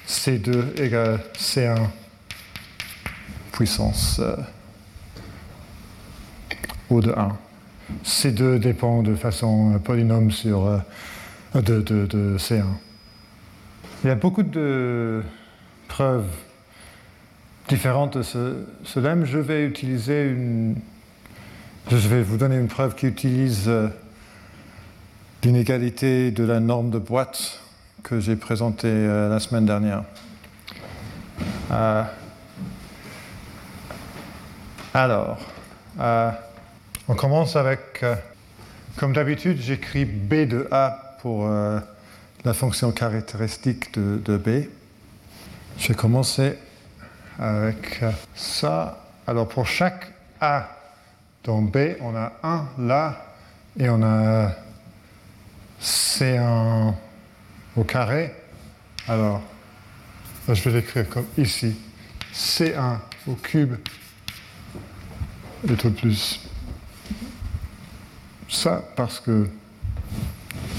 [0.07, 1.87] C2 égale C1
[3.51, 4.35] puissance euh,
[6.89, 7.37] O de 1.
[8.05, 10.79] C2 dépend de façon polynôme sur, euh,
[11.55, 12.63] de, de C1.
[14.03, 15.23] Il y a beaucoup de
[15.87, 16.25] preuves
[17.67, 19.71] différente de ce, lemme, je vais
[22.21, 23.87] vous donner une preuve qui utilise euh,
[25.43, 27.61] l'inégalité de la norme de boîte
[28.03, 30.03] que j'ai présentée euh, la semaine dernière.
[31.71, 32.03] Euh,
[34.93, 35.39] alors,
[37.07, 38.05] on commence avec,
[38.97, 44.67] comme d'habitude, j'écris B de A pour la fonction caractéristique de, de B.
[45.77, 46.57] Je vais commencer
[47.39, 48.03] avec
[48.35, 48.99] ça.
[49.27, 50.69] Alors pour chaque A
[51.43, 53.33] dans B, on a 1 là
[53.77, 54.51] et on a
[55.81, 56.93] C1
[57.75, 58.33] au carré.
[59.07, 59.41] Alors,
[60.47, 61.75] je vais l'écrire comme ici.
[62.33, 62.97] C1
[63.27, 63.75] au cube
[65.69, 66.39] et tout plus
[68.53, 69.47] ça parce que,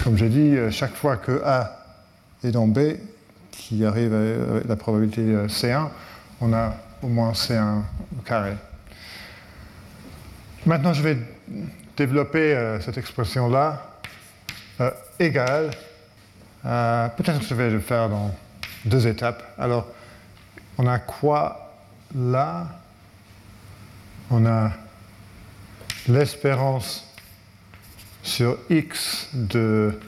[0.03, 1.85] comme j'ai dit, chaque fois que A
[2.43, 2.79] est dans B,
[3.51, 5.89] qui arrive à la probabilité C1,
[6.41, 7.83] on a au moins C1
[8.19, 8.55] au carré.
[10.67, 11.19] Maintenant, je vais
[11.97, 13.83] développer euh, cette expression-là
[14.81, 15.71] euh, égale.
[16.65, 18.35] Euh, peut-être que je vais le faire dans
[18.87, 19.43] deux étapes.
[19.59, 19.87] Alors,
[20.79, 21.75] on a quoi
[22.17, 22.67] là?
[24.31, 24.73] On a
[26.09, 27.14] l'espérance
[28.25, 30.01] sur x de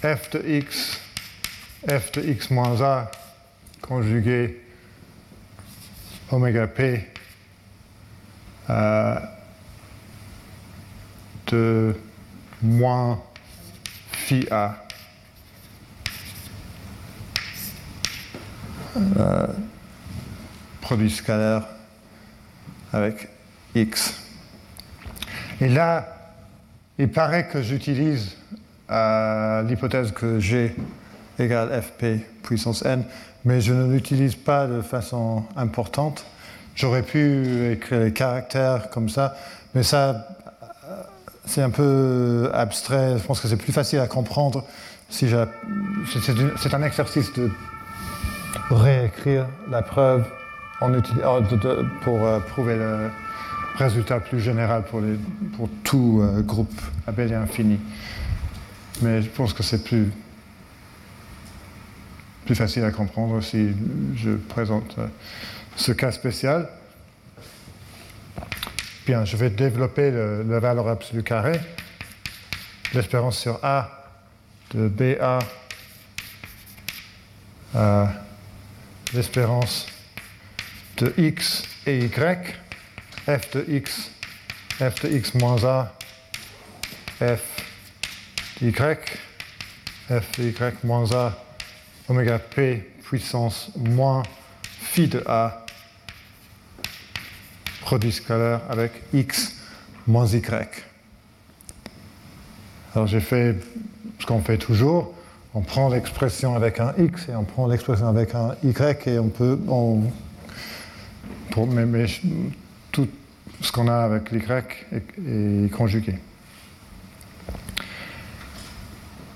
[0.00, 1.00] f de x,
[1.86, 3.10] f de x moins a
[3.80, 4.62] conjugué
[6.30, 7.06] oméga p
[8.70, 9.20] euh,
[11.48, 11.94] de
[12.62, 13.22] moins
[14.10, 14.80] phi A.
[18.96, 19.46] Euh,
[20.80, 21.66] produit scalaire
[22.92, 23.28] avec
[23.74, 24.14] x.
[25.60, 26.23] Et là,
[26.98, 28.36] il paraît que j'utilise
[28.90, 30.74] euh, l'hypothèse que G
[31.38, 33.04] égale fp puissance n,
[33.44, 36.24] mais je ne l'utilise pas de façon importante.
[36.74, 39.36] J'aurais pu écrire les caractères comme ça,
[39.74, 40.26] mais ça,
[41.46, 43.18] c'est un peu abstrait.
[43.18, 44.64] Je pense que c'est plus facile à comprendre
[45.08, 47.50] si c'est un exercice de
[48.70, 50.24] réécrire la preuve
[52.02, 53.10] pour euh, prouver le
[53.74, 55.16] résultat plus général pour, les,
[55.56, 57.78] pour tout euh, groupe abélien infini.
[59.02, 60.10] Mais je pense que c'est plus,
[62.44, 63.70] plus facile à comprendre si
[64.16, 65.06] je présente euh,
[65.76, 66.68] ce cas spécial.
[69.06, 71.60] Bien, je vais développer la valeur absolue carrée,
[72.94, 74.04] l'espérance sur A
[74.74, 75.40] de BA
[77.74, 78.08] à
[79.12, 79.86] l'espérance
[80.96, 82.56] de X et Y,
[83.26, 84.10] f de X,
[84.78, 85.92] f de X moins A,
[87.20, 87.40] f
[88.60, 89.18] Y,
[90.08, 91.38] f de Y moins A,
[92.08, 94.22] oméga P puissance moins
[94.80, 95.64] phi de A
[97.84, 99.56] produit scalaire avec x
[100.06, 100.84] moins y.
[102.94, 103.56] Alors j'ai fait
[104.18, 105.14] ce qu'on fait toujours,
[105.52, 109.28] on prend l'expression avec un x et on prend l'expression avec un y et on
[109.28, 109.58] peut,
[111.50, 112.06] pour, mais,
[112.94, 113.08] tout
[113.60, 114.40] ce qu'on a avec l'y
[114.92, 116.14] est, conjugué.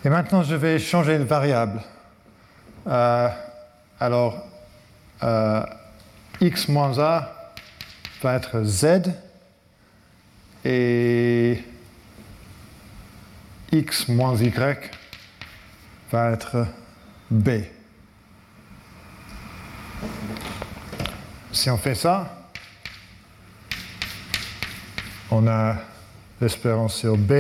[0.05, 1.83] Et maintenant je vais changer de variable.
[2.87, 3.29] Euh,
[3.99, 4.47] alors,
[5.25, 5.63] euh,
[6.41, 7.53] x moins a
[8.23, 9.13] va être Z
[10.65, 11.63] et
[13.73, 14.91] X moins Y
[16.13, 16.67] va être
[17.29, 17.51] B.
[21.53, 22.38] Si on fait ça,
[25.31, 25.77] on a
[26.41, 27.33] l'espérance sur B,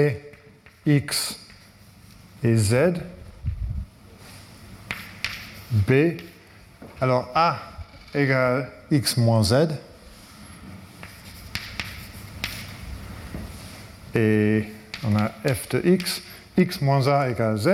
[0.86, 1.38] X
[2.42, 2.94] et Z.
[5.70, 5.92] B.
[7.00, 7.58] Alors A
[8.14, 9.68] égale X moins Z.
[14.14, 14.64] Et
[15.04, 16.22] on a f de x,
[16.56, 17.68] x moins a égale z.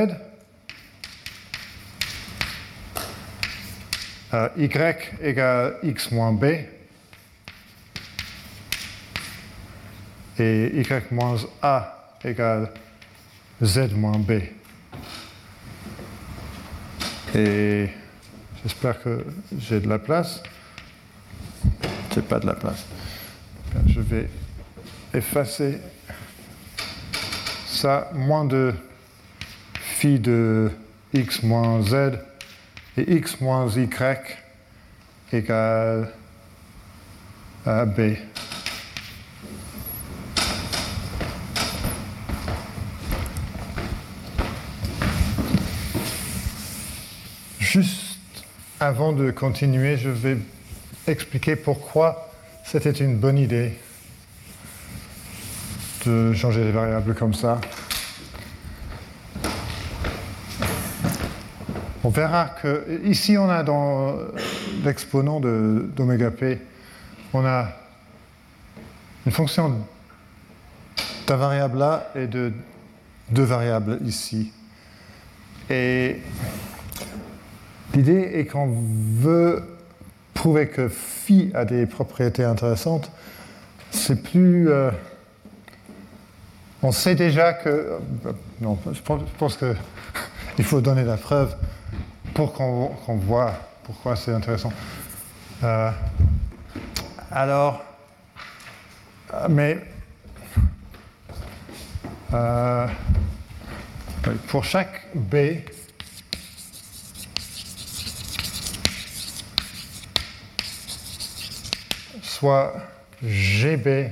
[4.35, 4.69] Euh, y
[5.23, 6.45] égale x moins b.
[10.39, 12.71] Et y moins a égale
[13.63, 14.33] z moins b.
[17.35, 17.89] Et
[18.63, 19.25] j'espère que
[19.59, 20.43] j'ai de la place.
[22.15, 22.85] J'ai pas de la place.
[23.87, 24.29] Je vais
[25.13, 25.79] effacer
[27.67, 28.75] ça, moins de
[29.75, 30.71] phi de
[31.13, 32.19] x moins z
[32.97, 33.89] et x moins y
[35.33, 36.11] égale
[37.67, 38.17] à b.
[47.75, 48.45] Juste
[48.79, 50.39] avant de continuer, je vais
[51.09, 52.31] expliquer pourquoi
[52.65, 53.73] c'était une bonne idée
[56.07, 57.61] de changer les variables comme ça.
[62.05, 64.19] On verra que ici on a dans
[64.85, 66.61] l'exponent d'oméga p,
[67.33, 67.71] on a
[69.27, 69.85] une fonction
[71.27, 72.53] d'un variable là et de
[73.31, 74.53] deux variables ici.
[75.69, 76.19] Et
[77.95, 78.75] l'idée est qu'on
[79.19, 79.63] veut
[80.35, 83.11] prouver que phi a des propriétés intéressantes.
[83.91, 84.91] C'est plus euh,
[86.85, 87.99] on sait déjà que.
[88.61, 89.01] Non, je
[89.39, 91.57] pense qu'il faut donner la preuve
[92.35, 94.73] pour qu'on voit pourquoi c'est intéressant.
[95.63, 95.91] Euh,
[97.31, 97.83] alors,
[99.49, 99.79] mais
[102.35, 102.87] euh,
[104.49, 105.37] pour chaque B,
[112.45, 112.75] soit
[113.23, 114.11] GB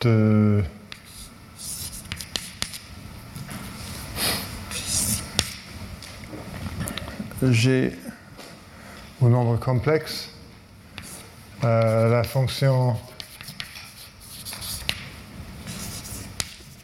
[0.00, 0.64] de
[7.44, 7.92] G
[9.20, 10.30] au nombre complexe,
[11.62, 12.96] euh, la fonction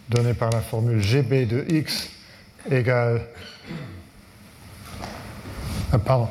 [0.08, 2.10] donnée par la formule GB de x
[2.70, 3.26] égale
[5.94, 6.28] euh, pardon,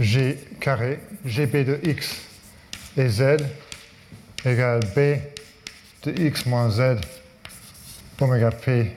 [0.00, 2.31] G carré, GB de x
[2.96, 3.36] et z
[4.44, 5.18] égale B
[6.04, 7.00] de x moins z
[8.20, 8.92] oméga p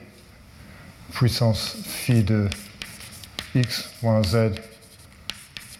[1.12, 2.48] puissance phi de
[3.54, 4.52] x moins z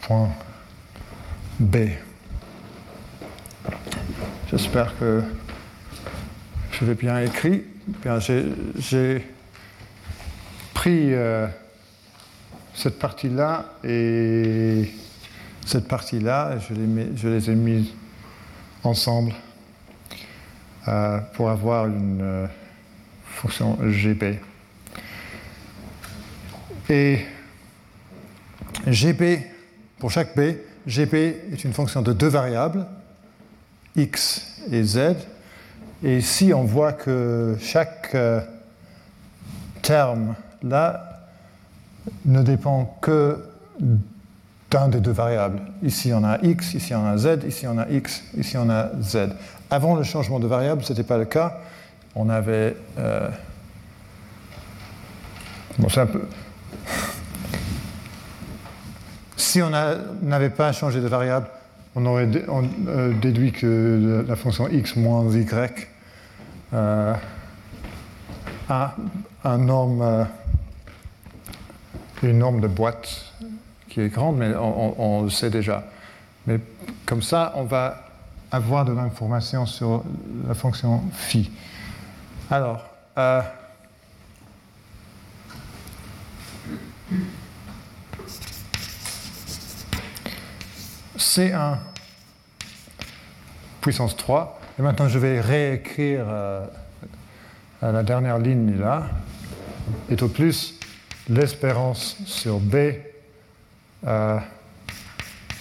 [0.02, 0.30] point
[1.58, 1.76] b.
[4.50, 5.22] J'espère que
[6.72, 7.64] je l'ai bien écrit.
[8.02, 9.24] Bien, j'ai
[10.74, 11.46] pris euh,
[12.74, 14.90] cette partie-là et
[15.64, 16.74] cette partie-là, je,
[17.16, 17.88] je, les ai mises
[18.84, 19.32] ensemble
[20.88, 22.46] euh, pour avoir une euh,
[23.24, 24.38] fonction GB.
[26.88, 27.18] Et
[28.86, 29.46] GB,
[29.98, 30.56] pour chaque B,
[30.86, 32.86] GB est une fonction de deux variables,
[33.96, 35.16] X et Z.
[36.04, 38.40] Et ici, on voit que chaque euh,
[39.82, 41.26] terme là
[42.24, 43.42] ne dépend que
[44.70, 45.60] d'un des deux variables.
[45.82, 48.90] Ici, on a x, ici, on a z, ici, on a x, ici, on a
[49.00, 49.28] z.
[49.70, 51.58] Avant le changement de variable, ce n'était pas le cas.
[52.14, 52.76] On avait.
[52.98, 53.28] Euh,
[55.78, 56.08] bon, c'est un.
[59.36, 59.70] Si on
[60.22, 61.46] n'avait pas changé de variable,
[61.94, 65.46] on aurait euh, déduit que la fonction x moins y
[66.74, 67.14] euh,
[68.68, 68.94] a
[69.44, 69.64] une
[72.38, 73.25] norme de boîte
[74.00, 75.84] est grande, mais on, le sait déjà.
[76.46, 76.58] Mais
[77.04, 78.04] comme ça, on va
[78.50, 80.04] avoir de l'information sur
[80.46, 81.50] la fonction phi.
[82.50, 82.84] Alors,
[83.18, 83.42] euh,
[91.18, 91.78] C1
[93.86, 94.60] puissance 3.
[94.80, 96.66] Et maintenant, je vais réécrire euh,
[97.80, 99.04] la dernière ligne là.
[100.10, 100.80] Et au plus
[101.28, 102.74] l'espérance sur B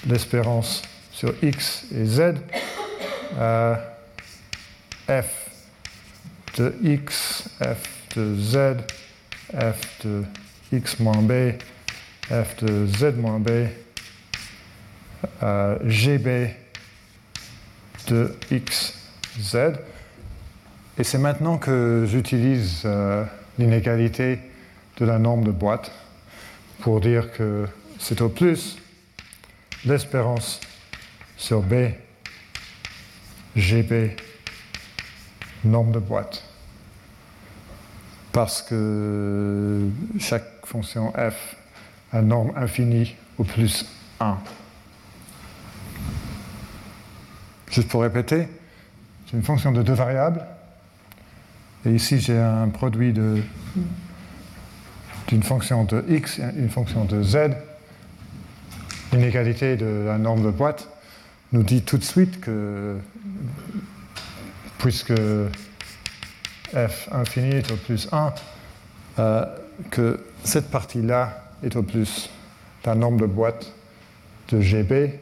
[0.06, 2.36] l'espérance sur x et z,
[5.08, 5.50] f
[6.58, 8.78] de x, f de z,
[9.54, 10.24] f de
[10.72, 11.54] x moins b,
[12.30, 13.50] f de z moins b,
[15.42, 16.50] gb
[18.08, 18.94] de x,
[19.40, 19.74] z.
[20.98, 23.26] Et c'est maintenant que j'utilise euh,
[23.58, 24.40] l'inégalité
[24.98, 25.92] de la norme de boîte
[26.80, 27.66] pour dire que
[28.00, 28.78] c'est au plus
[29.86, 30.60] l'espérance
[31.38, 31.92] sur B,
[33.56, 34.16] GB,
[35.64, 36.44] norme de boîte.
[38.32, 39.88] Parce que
[40.20, 41.56] chaque fonction f
[42.12, 43.86] a norme infinie au plus
[44.20, 44.38] 1.
[47.72, 48.48] Juste pour répéter,
[49.26, 50.46] c'est une fonction de deux variables.
[51.86, 53.44] Et ici, j'ai un produit d'une
[55.44, 57.38] fonction de x et une fonction de z
[59.16, 60.90] l'inégalité de la norme de boîte
[61.54, 62.98] nous dit tout de suite que,
[64.78, 65.14] puisque
[66.74, 68.34] f infini est au plus 1,
[69.20, 69.46] euh,
[69.90, 72.30] que cette partie-là est au plus
[72.86, 73.72] la norme de boîte
[74.50, 75.20] de GB.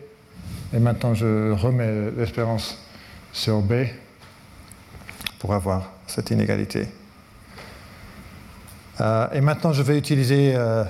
[0.73, 2.83] Et maintenant, je remets l'espérance
[3.31, 3.85] sur B
[5.39, 6.87] pour avoir cette inégalité.
[9.01, 10.83] Euh, et maintenant, je vais utiliser euh,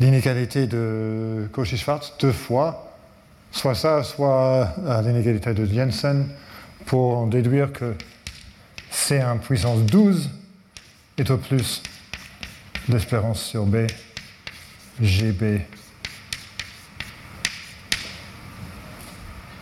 [0.00, 2.94] l'inégalité de Cauchy-Schwarz deux fois,
[3.50, 6.28] soit ça, soit l'inégalité de Jensen,
[6.86, 7.94] pour en déduire que
[8.92, 10.30] C1 puissance 12
[11.18, 11.82] est au plus
[12.88, 13.86] l'espérance sur B,
[15.00, 15.66] GB,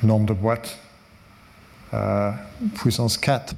[0.02, 0.78] norme de boîte,
[1.94, 2.30] euh,
[2.74, 3.54] puissance 4.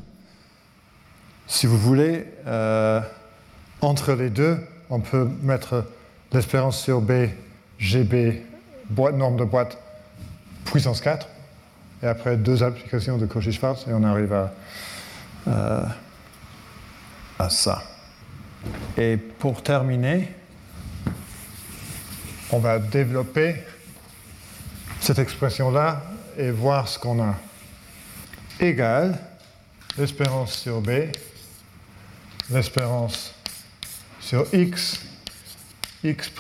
[1.47, 3.01] Si vous voulez, euh,
[3.81, 4.59] entre les deux,
[4.91, 5.85] on peut mettre
[6.33, 7.29] l'espérance sur B,
[7.79, 8.43] GB,
[8.91, 9.79] boîte, norme de boîte,
[10.65, 11.27] puissance 4.
[12.03, 14.53] Et après deux applications de Cauchy-Schwarz, et on arrive à,
[15.49, 15.83] euh,
[17.39, 17.83] à ça.
[18.97, 20.33] Et pour terminer,
[22.51, 23.57] on va développer
[25.01, 26.03] cette expression-là
[26.37, 27.35] et voir ce qu'on a.
[28.61, 29.19] Égal
[29.97, 30.91] l'espérance sur B,
[32.51, 33.35] l'espérance
[34.21, 35.01] sur X
[36.05, 36.31] x',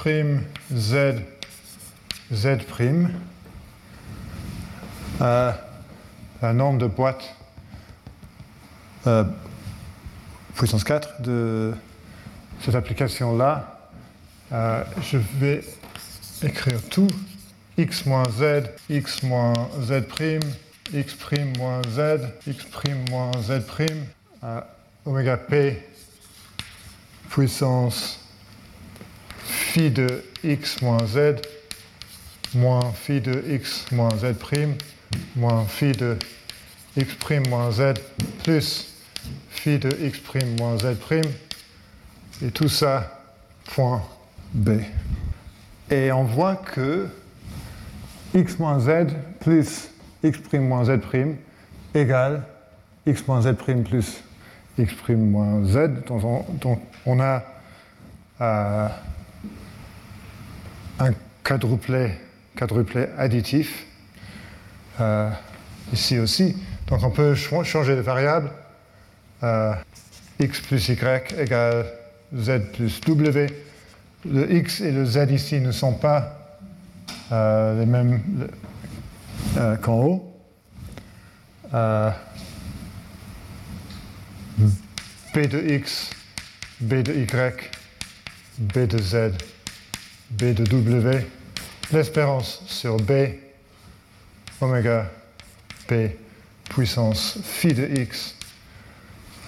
[0.72, 1.14] z,
[2.30, 2.58] z',
[5.20, 5.52] euh,
[6.40, 7.34] la norme de boîte
[9.06, 9.24] euh,
[10.54, 11.74] puissance 4 de
[12.60, 13.90] cette application-là,
[14.52, 15.64] euh, je vais
[16.42, 17.08] écrire tout.
[17.76, 20.04] X moins z, x moins z',
[20.92, 21.16] x'
[21.58, 22.66] moins z, x'
[23.10, 23.62] moins z',
[25.04, 25.82] oméga p
[27.30, 28.27] puissance
[29.68, 30.08] phi de
[30.44, 31.36] x moins z
[32.54, 34.74] moins phi de x moins z prime
[35.36, 36.16] moins phi de
[36.96, 37.94] x prime moins z
[38.42, 38.88] plus
[39.58, 40.20] phi de x'
[40.58, 40.96] moins z',
[42.42, 43.20] et tout ça,
[43.64, 44.02] point
[44.54, 44.80] B.
[45.90, 47.08] Et on voit que
[48.34, 49.08] x moins z
[49.40, 49.90] plus
[50.22, 51.00] x' moins z'
[51.94, 52.42] égale
[53.06, 54.22] x moins z' plus
[54.78, 55.88] x' moins z.
[56.60, 57.42] Donc on a
[58.40, 58.88] euh,
[60.98, 61.12] un
[61.44, 62.18] quadruplet,
[62.56, 63.86] quadruplet additif
[65.00, 65.30] euh,
[65.92, 66.56] ici aussi.
[66.86, 68.50] Donc on peut changer de variable.
[69.42, 69.72] Euh,
[70.40, 70.98] x plus y
[71.38, 71.86] égale
[72.34, 73.46] z plus w.
[74.24, 76.58] Le x et le z ici ne sont pas
[77.30, 78.20] les mêmes
[79.82, 80.34] qu'en haut.
[85.34, 86.10] b de x,
[86.80, 87.26] b de y,
[88.58, 89.32] b de z,
[90.30, 91.26] b de w,
[91.92, 93.12] l'espérance sur b,
[94.60, 95.10] oméga
[95.86, 96.16] p
[96.68, 98.34] puissance phi de x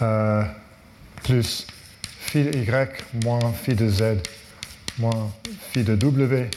[0.02, 0.42] euh,
[1.22, 1.66] plus
[2.20, 4.22] phi de y moins phi de z
[4.98, 5.30] moins
[5.72, 6.50] phi de w.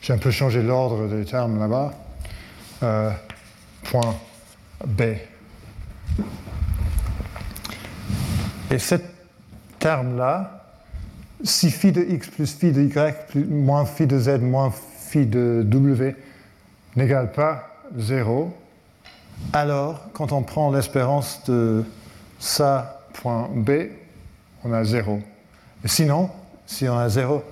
[0.00, 1.92] J'ai un peu changé l'ordre des termes là-bas.
[2.82, 3.10] Euh,
[3.84, 4.18] point
[4.84, 5.02] b.
[8.70, 8.96] Et ce
[9.78, 10.61] terme-là,
[11.44, 15.62] si phi de x plus phi de y moins phi de z moins phi de
[15.64, 16.14] w
[16.96, 18.56] n'égale pas 0,
[19.52, 21.84] alors quand on prend l'espérance de
[22.38, 23.70] ça point b,
[24.64, 25.20] on a 0.
[25.84, 26.30] Et sinon,
[26.66, 27.42] si on a 0,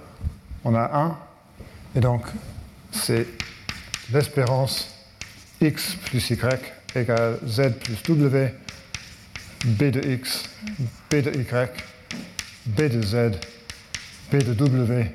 [0.64, 1.18] on a 1.
[1.97, 2.22] Et donc,
[2.93, 3.26] c'est
[4.12, 4.88] l'espérance
[5.61, 6.38] x plus y
[6.95, 8.55] égale z plus w
[9.64, 10.45] b de x,
[11.11, 11.70] b de y,
[12.66, 13.32] b de z,
[14.30, 15.10] b de w,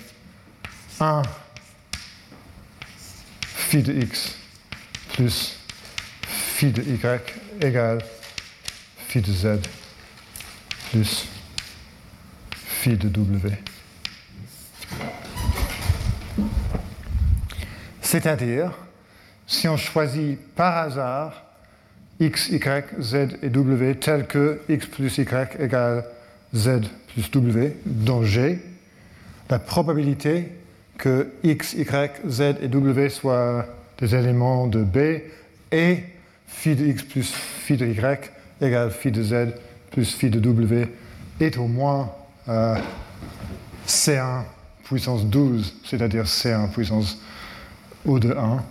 [0.99, 1.21] 1
[3.41, 4.35] phi de x
[5.13, 5.57] plus
[6.23, 6.99] phi de y
[7.61, 7.99] égale
[9.07, 9.59] phi de z
[10.89, 11.27] plus
[12.53, 13.51] phi de w.
[18.01, 18.71] C'est-à-dire,
[19.47, 21.43] si on choisit par hasard
[22.19, 22.59] x, y,
[22.99, 25.25] z et w tel que x plus y
[25.59, 26.05] égale
[26.53, 26.81] z
[27.13, 28.59] plus w dans G,
[29.49, 30.49] la probabilité
[30.97, 33.65] que x, y, z et w soient
[33.99, 35.21] des éléments de B
[35.71, 36.03] et
[36.47, 38.31] phi de x plus phi de y
[38.61, 39.53] égale phi de z
[39.91, 40.87] plus phi de w
[41.39, 42.11] est au moins
[42.47, 42.75] euh,
[43.87, 44.43] C1
[44.83, 47.19] puissance 12, c'est-à-dire C1 puissance
[48.05, 48.63] O de 1.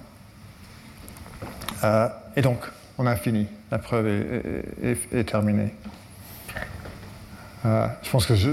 [1.83, 2.61] Euh, et donc,
[2.99, 3.47] on a fini.
[3.71, 5.75] La preuve est, terminée.
[7.67, 8.51] Euh, je pense que je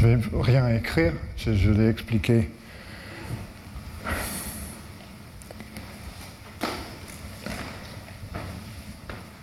[0.00, 2.48] je vais rien écrire, je, l'ai expliqué.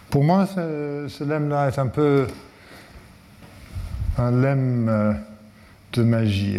[0.09, 2.25] Pour moi, ce, ce lemme-là est un peu
[4.17, 5.13] un lemme euh,
[5.93, 6.57] de magie.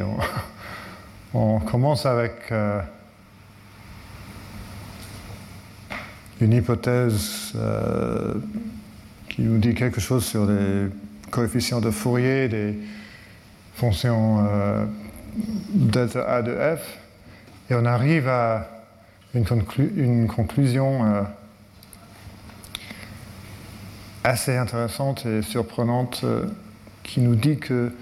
[1.34, 2.80] On, commence avec euh,
[6.40, 8.34] une hypothèse euh,
[9.28, 10.86] qui nous dit quelque chose sur les
[11.32, 12.78] coefficients de Fourier des
[13.78, 14.84] fonctions euh,
[15.72, 16.98] delta A de f,
[17.70, 18.68] et on arrive à
[19.34, 21.22] une, conclusion euh,
[24.24, 26.24] assez intéressante et surprenante
[27.04, 27.92] qui nous dit que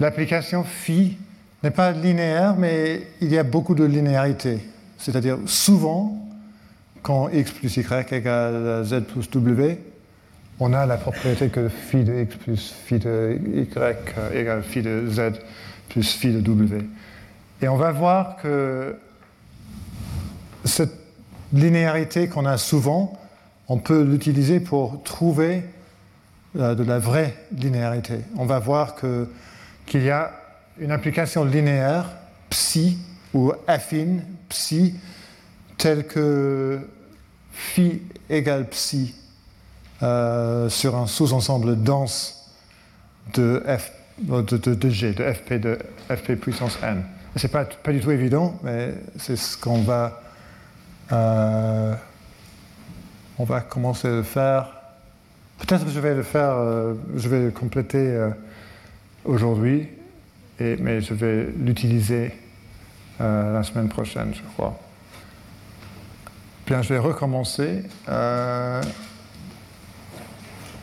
[0.00, 1.16] l'application phi
[1.62, 4.58] n'est pas linéaire, mais il y a beaucoup de linéarité.
[4.98, 6.28] C'est-à-dire souvent,
[7.02, 9.78] quand x plus y égale z plus w,
[10.60, 15.08] on a la propriété que phi de x plus phi de y égale phi de
[15.08, 15.32] z
[15.88, 16.84] plus phi de w.
[17.62, 18.96] Et on va voir que
[20.64, 20.92] cette
[21.52, 23.18] linéarité qu'on a souvent,
[23.68, 25.64] on peut l'utiliser pour trouver
[26.56, 28.20] euh, de la vraie linéarité.
[28.36, 30.32] On va voir qu'il y a
[30.78, 32.10] une application linéaire,
[32.50, 32.98] psi,
[33.32, 34.94] ou affine, psi,
[35.78, 36.80] tel que
[37.52, 39.14] phi égale psi
[40.02, 42.52] euh, sur un sous-ensemble dense
[43.34, 45.78] de, F, de, G, de Fp, de
[46.08, 47.04] Fp puissance n.
[47.36, 50.22] Ce n'est pas, pas du tout évident, mais c'est ce qu'on va,
[51.12, 51.94] euh,
[53.38, 54.68] va commencer à faire.
[55.58, 58.30] Peut-être que je vais le faire, euh, je vais le compléter
[59.24, 59.88] aujourd'hui,
[60.58, 62.32] mais je vais l'utiliser
[63.18, 64.78] la semaine prochaine, je crois
[66.82, 67.82] je vais recommencer.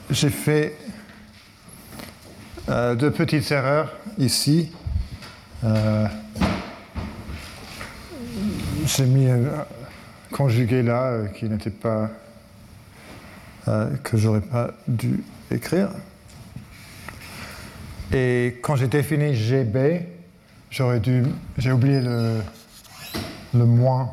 [0.09, 0.75] J'ai fait
[2.69, 4.71] euh, deux petites erreurs ici.
[5.63, 6.07] Euh,
[8.85, 9.65] j'ai mis un
[10.31, 12.09] conjugué là qui n'était pas
[13.67, 15.89] euh, que j'aurais pas dû écrire.
[18.13, 20.05] Et quand j'ai défini GB,
[20.69, 21.23] j'aurais dû,
[21.57, 22.37] j'ai oublié le,
[23.53, 24.11] le moins.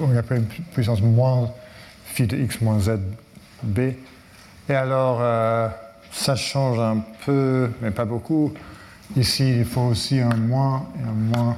[0.00, 1.50] On appelle puissance moins
[2.06, 2.98] phi de x moins z
[3.62, 3.92] b.
[4.68, 5.68] Et alors, euh,
[6.12, 8.52] ça change un peu, mais pas beaucoup.
[9.16, 11.56] Ici, il faut aussi un moins et un moins.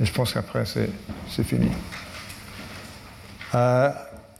[0.00, 1.70] Et je pense qu'après, c'est fini.
[3.54, 3.90] Euh,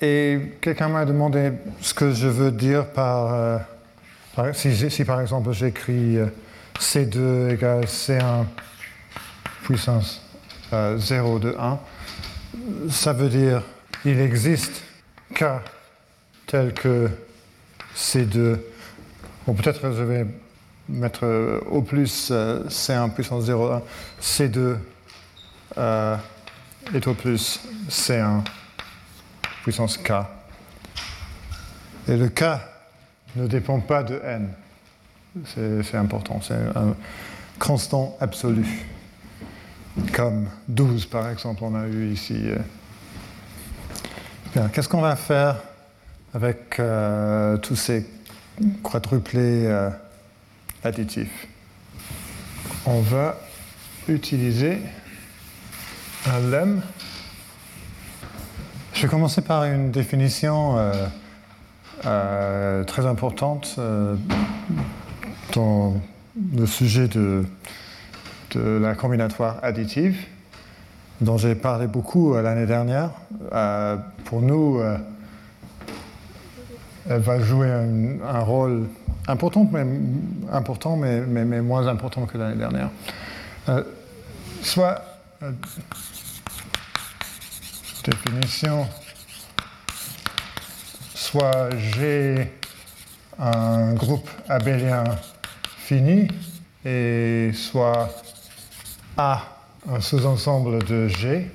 [0.00, 3.32] et quelqu'un m'a demandé ce que je veux dire par.
[3.32, 3.59] euh,
[4.52, 6.26] si, par exemple j'écris euh,
[6.78, 8.44] C2 égale C1
[9.62, 10.20] puissance
[10.72, 11.78] euh, 0 de 1,
[12.90, 13.62] ça veut dire
[14.05, 14.82] il existe
[15.34, 15.44] K
[16.47, 17.11] tel que
[17.97, 18.59] C2.
[19.47, 20.26] Bon, peut-être je vais
[20.88, 23.80] mettre euh, au plus euh, C1 puissance 0,1,
[24.20, 24.76] C2
[25.78, 26.16] euh,
[26.95, 28.42] est au plus C1
[29.62, 30.12] puissance K.
[32.09, 32.42] Et le K
[33.36, 34.51] ne dépend pas de N.
[35.55, 36.95] C'est important, c'est un
[37.59, 38.86] constant absolu.
[40.12, 42.51] Comme 12 par exemple, on a eu ici.
[44.57, 44.68] euh.
[44.72, 45.57] Qu'est-ce qu'on va faire?
[46.35, 48.05] Avec euh, tous ces
[48.82, 49.89] quadruplés euh,
[50.82, 51.47] additifs
[52.87, 53.39] On va
[54.09, 54.78] utiliser
[56.26, 56.82] un lemme.
[58.93, 60.76] Je vais commencer par une définition
[62.05, 63.78] euh, très importante
[65.53, 65.95] dans
[66.57, 67.45] le sujet de,
[68.53, 70.16] de la combinatoire additive,
[71.20, 73.11] dont j'ai parlé beaucoup l'année dernière.
[74.24, 74.80] Pour nous,
[77.07, 78.88] va jouer un, rôle
[79.28, 79.84] important, mais,
[80.52, 82.90] important mais moins important que l'année dernière.
[83.68, 83.82] Euh,
[84.62, 85.02] soit
[85.42, 85.52] euh,
[88.05, 88.86] définition,
[91.14, 92.52] soit j'ai
[93.38, 95.05] un groupe abélien
[95.78, 96.28] fini,
[96.84, 98.11] et soit
[99.16, 99.42] A,
[99.90, 101.50] un sous-ensemble de G,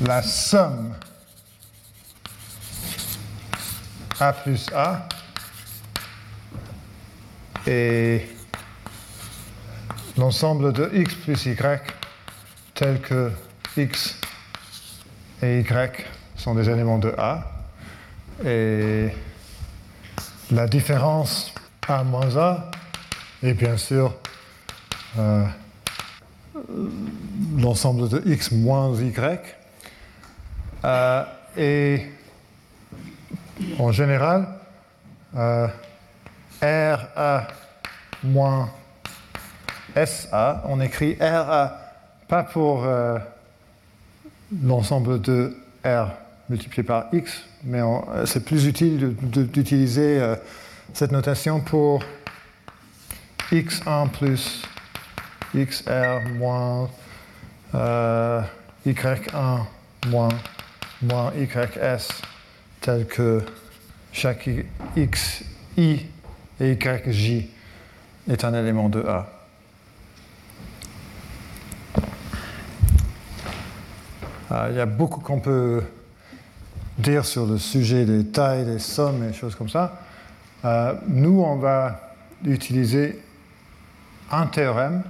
[0.00, 0.94] la somme
[4.20, 5.08] A plus A.
[7.66, 8.28] Et
[10.16, 11.82] l'ensemble de X plus Y
[12.74, 13.32] tel que
[13.76, 14.16] X
[15.42, 16.04] et Y
[16.36, 17.50] sont des éléments de A.
[18.44, 19.08] Et
[20.50, 21.54] la différence
[21.88, 22.70] A moins A
[23.42, 24.14] est bien sûr
[25.18, 25.44] euh,
[27.56, 29.40] l'ensemble de X moins Y.
[30.84, 31.24] Euh,
[31.56, 32.13] et
[33.78, 34.46] en général,
[35.36, 35.68] euh,
[36.62, 37.46] RA
[38.22, 38.70] moins
[39.94, 41.78] SA, on écrit RA
[42.28, 43.18] pas pour euh,
[44.62, 46.08] l'ensemble de R
[46.48, 50.36] multiplié par X, mais euh, c'est plus utile d'utiliser euh,
[50.92, 52.02] cette notation pour
[53.50, 54.62] X1 plus
[55.54, 56.90] XR moins
[57.74, 58.42] euh,
[58.86, 59.60] Y1
[60.08, 60.28] moins
[61.02, 62.08] moins YS
[62.84, 63.40] tel que
[64.12, 64.50] chaque
[64.94, 65.42] X,
[65.78, 66.04] I
[66.60, 67.46] et YJ
[68.28, 69.26] est un élément de A.
[74.50, 75.82] Ah, Il y a beaucoup qu'on peut
[76.98, 80.02] dire sur le sujet des tailles, des sommes et des choses comme ça.
[80.66, 82.14] Euh, nous, on va
[82.44, 83.18] utiliser
[84.30, 85.02] un théorème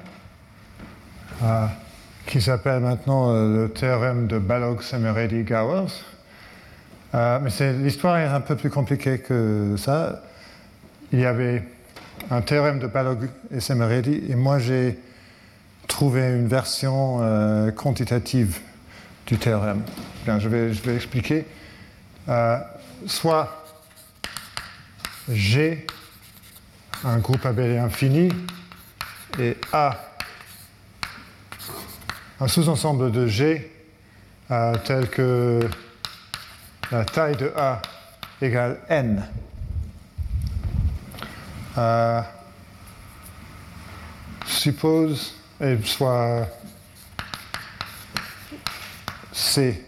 [1.42, 1.66] euh,
[2.24, 6.13] qui s'appelle maintenant euh, le théorème de Balog-Semeredi-Gowers.
[7.14, 10.20] Euh, mais l'histoire est un peu plus compliquée que ça.
[11.12, 11.62] Il y avait
[12.30, 14.98] un théorème de Balog et Semeredi, et moi j'ai
[15.86, 18.58] trouvé une version euh, quantitative
[19.26, 19.82] du théorème.
[20.24, 21.46] Bien, je vais, je expliquer.
[22.28, 22.58] Euh,
[23.06, 23.64] soit
[25.30, 25.86] G,
[27.04, 28.28] un groupe abélien fini,
[29.38, 30.00] et A,
[32.40, 33.70] un sous-ensemble de G
[34.84, 35.60] tel que
[36.90, 37.80] la taille de A
[38.40, 39.26] égale N.
[41.76, 42.22] Euh,
[44.46, 46.46] suppose, et soit
[49.32, 49.84] C,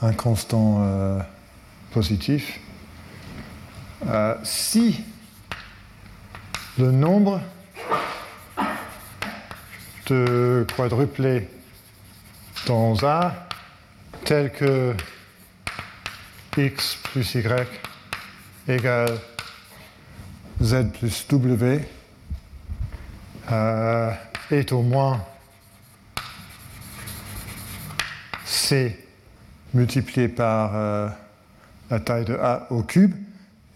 [0.00, 1.20] un constant euh,
[1.92, 2.58] positif,
[4.06, 5.04] euh, si
[6.78, 7.40] le nombre
[10.06, 11.48] de quadruplés
[12.66, 13.34] dans A
[14.24, 14.94] tel que
[16.56, 17.66] x plus y
[18.68, 19.18] égale
[20.60, 21.80] z plus w
[23.50, 24.12] euh,
[24.50, 25.24] est au moins
[28.44, 28.98] c
[29.74, 30.72] multiplié par
[31.90, 33.14] la taille de A au cube.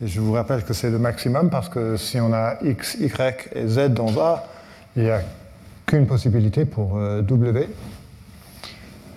[0.02, 3.10] Et je vous rappelle que c'est le maximum parce que si on a x, y
[3.54, 4.44] et z dans A,
[4.94, 5.22] il n'y a
[5.86, 7.68] qu'une possibilité pour W.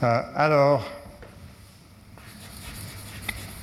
[0.02, 0.86] alors,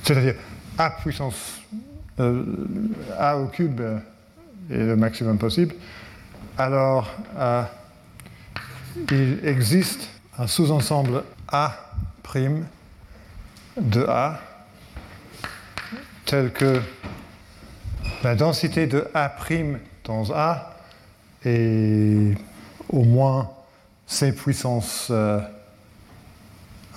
[0.07, 0.35] c'est-à-dire
[0.77, 1.59] A puissance
[2.17, 5.75] A au cube est le maximum possible,
[6.57, 7.13] alors
[9.11, 11.73] il existe un sous-ensemble A'
[13.75, 14.39] de A
[16.25, 16.81] tel que
[18.23, 19.35] la densité de A'
[20.05, 20.75] dans A
[21.43, 22.33] est
[22.89, 23.49] au moins
[24.05, 25.39] C puissance euh,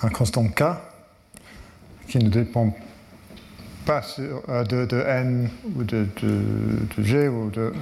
[0.01, 0.63] un constant K
[2.07, 2.73] qui ne dépend
[3.85, 6.07] pas euh, de, n ou de,
[6.99, 7.73] g ou de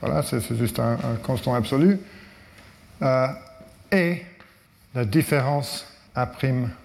[0.00, 1.98] voilà c'est juste un, constant absolu
[3.02, 3.26] euh,
[3.92, 4.22] et
[4.94, 6.30] la différence a'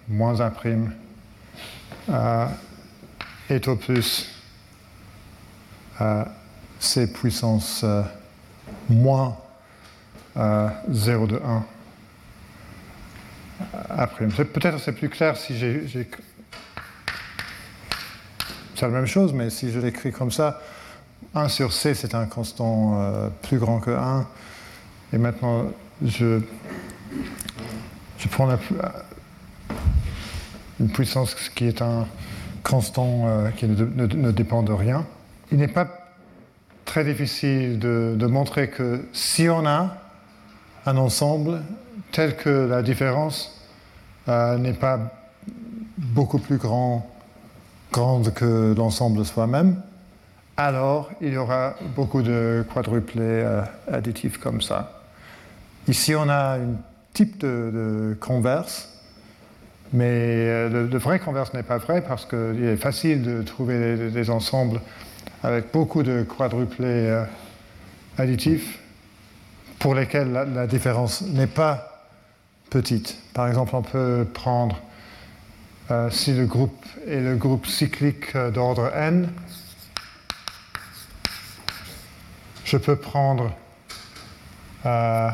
[0.08, 0.52] moins a'
[2.10, 2.46] euh,
[3.48, 4.28] est au plus
[6.80, 7.84] c puissance
[8.88, 9.36] moins
[10.36, 11.64] 0 de 1
[13.90, 14.06] a'.
[14.06, 16.08] Peut-être c'est plus clair si j'ai
[18.86, 20.60] la même chose, mais si je l'écris comme ça,
[21.34, 24.26] 1 sur c, c'est un constant euh, plus grand que 1.
[25.12, 25.66] Et maintenant,
[26.04, 26.40] je,
[28.30, 28.48] prends
[30.80, 32.06] une puissance qui est un
[32.62, 35.06] constant euh, qui ne, dépend de rien.
[35.50, 35.88] Il n'est pas
[36.84, 39.96] très difficile de, montrer que si on a
[40.86, 41.62] un ensemble
[42.10, 43.60] tel que la différence
[44.28, 44.98] euh, n'est pas
[45.98, 47.11] beaucoup plus grand
[47.92, 49.80] grande que l'ensemble soi-même,
[50.56, 55.02] alors il y aura beaucoup de quadruplés euh, additifs comme ça.
[55.88, 56.76] Ici, on a un
[57.12, 58.88] type de, converse,
[59.92, 64.30] mais euh, le, vrai converse n'est pas vrai parce qu'il est facile de trouver des,
[64.30, 64.80] ensembles
[65.42, 67.24] avec beaucoup de quadruplés euh,
[68.18, 68.78] additifs
[69.78, 72.06] pour lesquels la différence n'est pas
[72.70, 73.18] petite.
[73.34, 74.80] Par exemple, on peut prendre
[75.90, 79.28] euh, si le groupe est le groupe cyclique euh, d'ordre n,
[82.64, 83.52] je peux prendre
[84.86, 85.28] euh,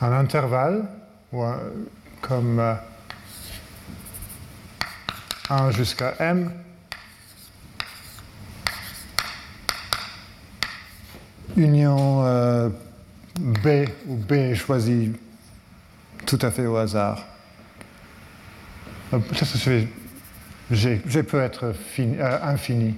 [0.00, 0.88] un intervalle
[2.22, 2.76] comme
[5.50, 6.50] 1 jusqu'à m
[11.56, 12.72] union
[13.36, 13.68] B
[14.06, 15.12] où B est choisi
[16.24, 17.35] tout à fait au hasard.
[19.10, 19.86] Peut-être que
[20.72, 22.94] G, peut être euh, infini.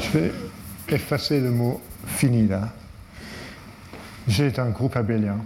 [0.00, 0.32] Je vais
[0.88, 2.68] effacer le mot fini là.
[4.28, 5.38] G est un groupe abélien.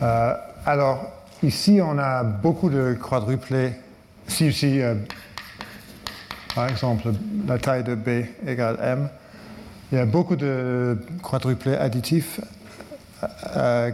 [0.00, 0.34] Euh,
[0.64, 1.10] alors,
[1.42, 3.72] ici, on a beaucoup de quadruplés.
[4.28, 4.94] Si, ici, euh,
[6.54, 7.12] par exemple,
[7.48, 9.08] la taille de B égale M,
[9.90, 12.40] il y a beaucoup de quadruplés additifs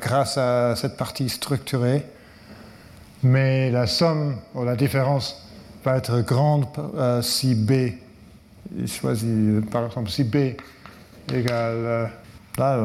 [0.01, 2.05] grâce à cette partie structurée
[3.23, 5.49] mais la somme ou la différence
[5.85, 6.67] va être grande
[6.97, 10.37] euh, si B est choisi, euh, par exemple, si B
[11.33, 11.75] égale.
[11.75, 12.07] Euh,
[12.59, 12.81] là,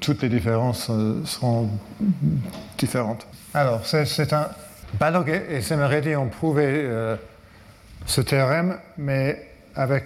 [0.00, 0.90] toutes les différences
[1.24, 1.70] seront
[2.76, 3.26] différentes.
[3.52, 4.48] Alors, c'est un.
[4.98, 6.88] Balog et Semeredi ont prouvé
[8.06, 10.04] ce théorème, mais avec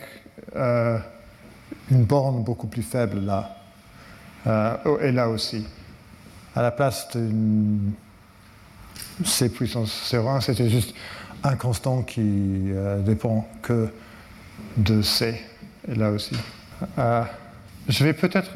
[0.55, 3.57] une borne beaucoup plus faible là.
[5.01, 5.67] et là aussi.
[6.55, 7.93] À la place d'une
[9.25, 10.95] C puissance 0,1, c'était juste
[11.43, 13.89] un constant qui euh, dépend que
[14.77, 15.41] de C,
[15.89, 16.37] et là aussi.
[16.99, 17.23] Euh,
[17.89, 18.51] je vais peut-être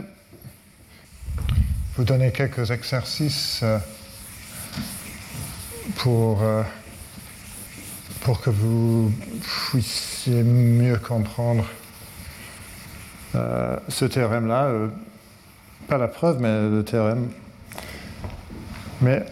[1.97, 3.79] vous donner quelques exercices euh,
[5.97, 6.43] pour,
[8.21, 11.65] pour que vous puissiez mieux comprendre
[13.35, 14.71] ce théorème-là.
[15.89, 17.31] pas la preuve, mais le théorème.
[19.01, 19.25] Mais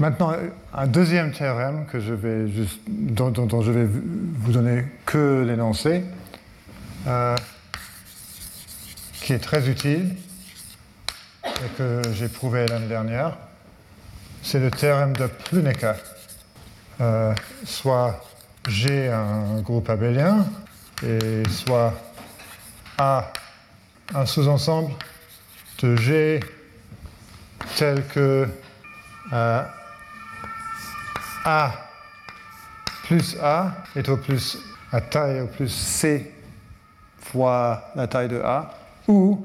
[0.00, 0.32] Maintenant,
[0.72, 2.46] un deuxième théorème que je vais
[2.88, 6.02] dont, je vais vous donner que l'énoncé,
[7.06, 7.36] euh,
[9.20, 10.16] qui est très utile
[11.44, 13.36] et que j'ai prouvé l'année dernière,
[14.42, 15.96] c'est le théorème de Pluneka.
[17.02, 17.34] Euh,
[17.66, 18.24] soit
[18.68, 20.46] G un groupe abélien
[21.06, 21.92] et soit
[22.96, 23.30] A
[24.14, 24.92] un sous-ensemble
[25.82, 26.40] de G
[27.76, 28.48] tel que
[29.34, 29.62] euh,
[31.44, 31.72] a
[33.04, 34.58] plus A est au plus
[34.92, 36.32] à taille au plus C
[37.18, 38.74] fois la taille de A,
[39.08, 39.44] ou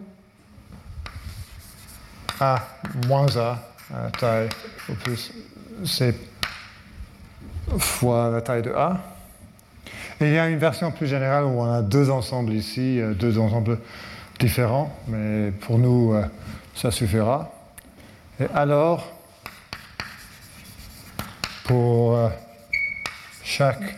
[2.40, 2.60] A
[3.08, 3.60] moins A
[4.18, 4.50] taille
[4.90, 5.32] au plus
[5.84, 6.16] C
[7.78, 8.98] fois la taille de A.
[10.22, 13.38] Il y a une version plus générale où on a deux ensembles ici, euh, deux
[13.38, 13.80] ensembles
[14.40, 16.26] différents, mais pour nous, euh,
[16.74, 17.52] ça suffira.
[18.40, 19.15] Et alors,
[21.66, 22.30] pour euh,
[23.44, 23.96] chaque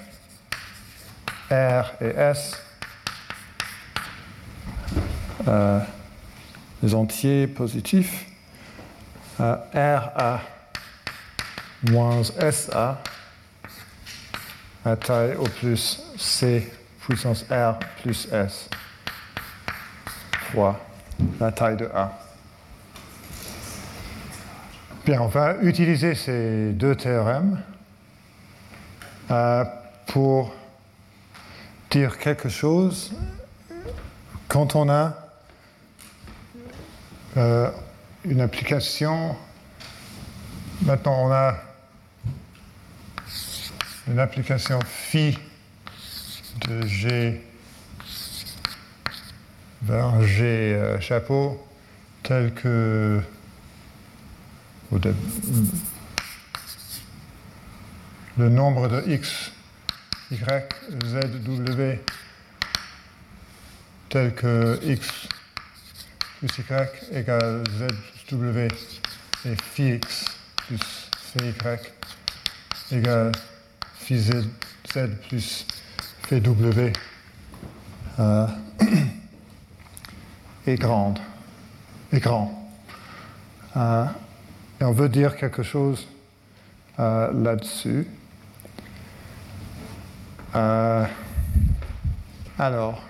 [1.51, 2.61] R et S,
[6.83, 8.25] les entiers positifs,
[9.39, 10.41] RA
[11.83, 13.01] moins SA,
[14.83, 18.69] à taille au plus C puissance R plus S
[20.51, 20.79] fois
[21.39, 22.26] la taille de A.
[25.07, 27.63] Bien, on va utiliser ces deux théorèmes
[29.31, 29.63] euh,
[30.07, 30.53] pour
[31.89, 33.13] dire quelque chose
[34.49, 35.15] quand on a
[37.37, 37.71] euh,
[38.25, 39.37] une application.
[40.81, 41.55] Maintenant, on a
[44.09, 45.39] une application phi
[46.67, 47.41] de G
[49.83, 51.65] vers G euh, chapeau
[52.23, 53.21] tel que
[58.37, 59.51] le nombre de x,
[60.31, 61.99] y, z, w
[64.09, 65.27] tel que x
[66.39, 66.63] plus y
[67.11, 67.87] égale z
[68.27, 68.67] plus w
[69.45, 70.25] et phi x
[70.67, 73.31] plus phi y égale
[73.99, 74.31] phi z,
[74.93, 75.65] z plus
[76.27, 76.93] phi w
[78.19, 78.47] euh,
[80.67, 81.19] est grande,
[82.11, 82.71] est grand.
[83.75, 84.05] Euh,
[84.79, 86.07] et on veut dire quelque chose
[86.99, 88.07] euh, là-dessus.
[90.55, 91.05] Euh,
[92.59, 93.01] alors,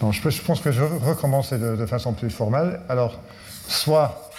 [0.00, 2.80] non, je, pense que je vais recommencer de, de, façon plus formelle.
[2.88, 3.20] Alors,
[3.68, 4.30] soit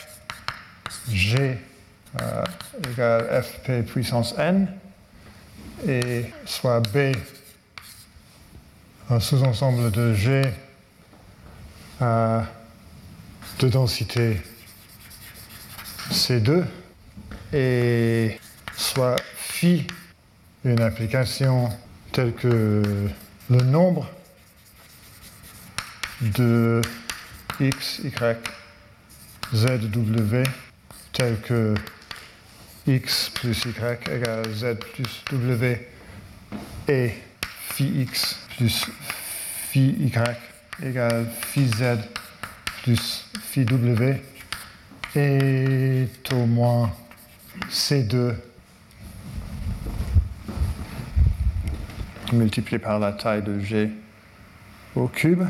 [1.10, 1.58] G
[2.92, 4.68] égale Fp puissance n,
[5.88, 7.16] et soit B
[9.10, 10.42] un sous-ensemble de G
[12.00, 14.42] de densité
[16.26, 16.64] C2
[17.54, 18.40] et
[18.76, 19.86] soit phi
[20.64, 21.70] une application
[22.12, 22.82] telle que
[23.52, 24.10] le nombre
[26.22, 26.82] de
[27.60, 28.10] x, y,
[29.54, 30.44] z, w
[31.14, 31.76] tel que
[32.88, 35.78] x plus y égale z plus w
[36.88, 37.14] et
[37.70, 38.88] phi x plus
[39.70, 40.12] phi y
[40.84, 42.00] égale phi z
[42.82, 44.35] plus phi w
[45.16, 46.92] est au moins
[47.70, 48.36] C2
[52.34, 53.90] multiplié par la taille de G
[54.96, 55.44] au cube.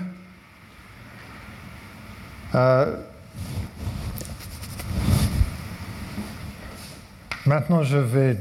[2.53, 2.95] Euh,
[7.45, 8.37] maintenant, je vais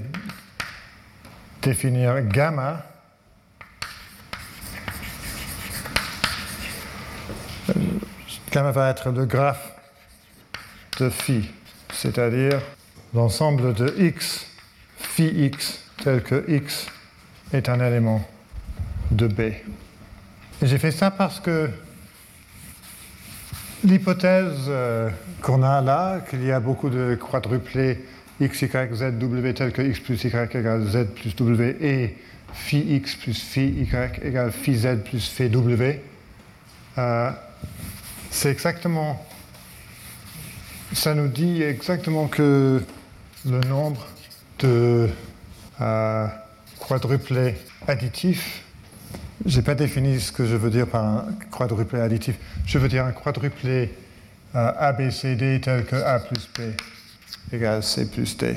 [1.62, 2.82] définir gamma
[8.52, 9.73] Gamma va être le graphe
[10.98, 11.50] de phi,
[11.92, 12.60] c'est-à-dire
[13.14, 14.46] l'ensemble de x,
[14.96, 16.86] phi x, tel que x
[17.52, 18.26] est un élément
[19.10, 19.52] de B.
[20.62, 21.68] J'ai fait ça parce que
[23.84, 25.10] l'hypothèse euh,
[25.42, 28.04] qu'on a là, qu'il y a beaucoup de quadruplés
[28.40, 32.16] x, y, z, w, tel que x plus y égale z plus w, et
[32.52, 36.00] phi x plus phi y égale phi z plus phi w,
[36.98, 37.30] euh,
[38.30, 39.24] c'est exactement.
[40.92, 42.82] Ça nous dit exactement que
[43.46, 44.06] le nombre
[44.60, 45.08] de
[45.80, 46.26] euh,
[46.78, 47.56] quadruplés
[47.88, 48.62] additifs,
[49.44, 52.36] je n'ai pas défini ce que je veux dire par un quadruplé additif.
[52.66, 53.92] Je veux dire un quadruplé
[54.54, 56.72] euh, ABCD tel que A plus B
[57.52, 58.56] égale C plus D.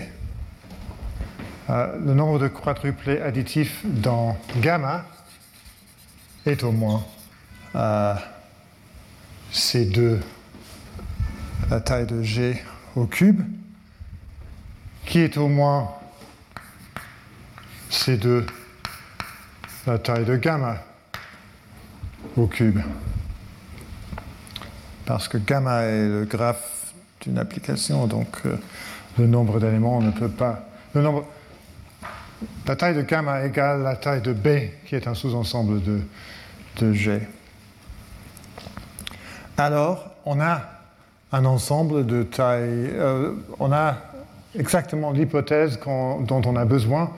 [1.69, 5.05] Euh, le nombre de quadruplés additifs dans gamma
[6.45, 7.05] est au moins
[7.75, 8.15] euh,
[9.51, 10.19] C2,
[11.69, 12.63] la taille de G
[12.95, 13.41] au cube,
[15.05, 15.89] qui est au moins
[17.91, 18.45] C2,
[19.85, 20.77] la taille de gamma
[22.35, 22.79] au cube.
[25.05, 28.57] Parce que gamma est le graphe d'une application, donc euh,
[29.17, 30.67] le nombre d'éléments ne peut pas.
[30.93, 31.25] Le nombre,
[32.65, 36.01] la taille de gamma égale la taille de B, qui est un sous-ensemble de,
[36.77, 37.21] de G.
[39.57, 40.76] Alors, on a
[41.37, 43.97] un ensemble de tailles, euh, on a
[44.57, 47.11] exactement l'hypothèse dont on a besoin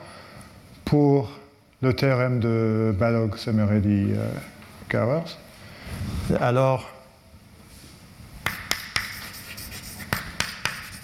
[0.84, 1.30] pour
[1.80, 5.20] le théorème de Balog, Semeredi, euh.
[6.38, 6.90] Alors,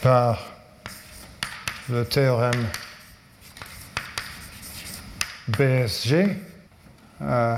[0.02, 0.44] par
[1.88, 2.66] le théorème
[5.56, 6.36] BSG,
[7.22, 7.56] euh,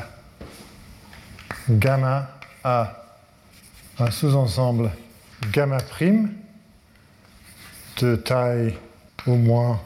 [1.68, 2.28] gamma
[2.62, 2.92] a
[3.98, 4.90] un sous-ensemble
[5.52, 6.30] gamma prime
[8.00, 8.74] de taille
[9.26, 9.80] au moins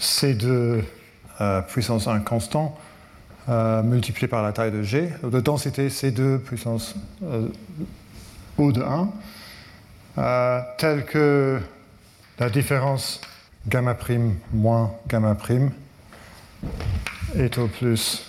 [0.00, 0.82] C2
[1.40, 2.78] euh, puissance 1 constant
[3.48, 6.94] euh, multiplié par la taille de G, de densité C2 puissance
[8.58, 8.82] O de
[10.16, 11.60] 1, tel que
[12.38, 13.20] la différence
[13.66, 15.70] gamma prime moins gamma prime
[17.36, 18.22] est au plus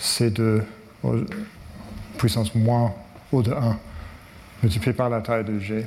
[0.00, 0.62] C2
[2.18, 2.92] puissance moins
[3.32, 3.78] O de 1
[4.62, 5.86] multiplié par la taille de G.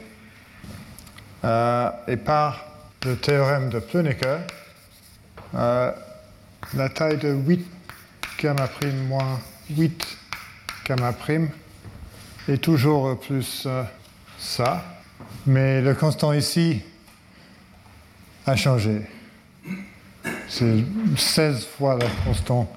[1.43, 2.65] Euh, et par
[3.05, 4.25] le théorème de Plönicke,
[5.55, 5.91] euh,
[6.73, 7.65] la taille de 8
[8.41, 10.17] gamma prime moins 8
[10.85, 11.49] gamma prime
[12.47, 13.83] est toujours plus euh,
[14.37, 14.83] ça,
[15.45, 16.81] mais le constant ici
[18.45, 19.01] a changé.
[20.47, 20.83] C'est
[21.17, 22.71] 16 fois le constant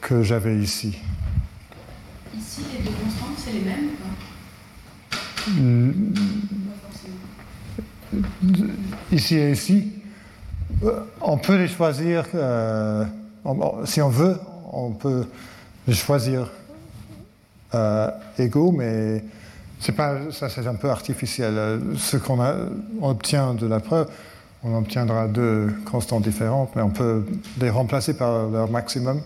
[0.00, 0.98] que j'avais ici.
[2.36, 3.91] Ici, les deux constantes, c'est les mêmes
[9.10, 9.92] Ici et ici,
[11.20, 13.04] on peut les choisir, euh,
[13.84, 14.38] si on veut,
[14.72, 15.26] on peut
[15.86, 16.50] les choisir
[17.74, 19.24] euh, égaux, mais
[19.96, 21.80] pas, ça c'est un peu artificiel.
[21.96, 22.38] Ce qu'on
[23.00, 24.08] obtient de la preuve,
[24.62, 27.24] on obtiendra deux constantes différentes, mais on peut
[27.60, 29.20] les remplacer par leur maximum.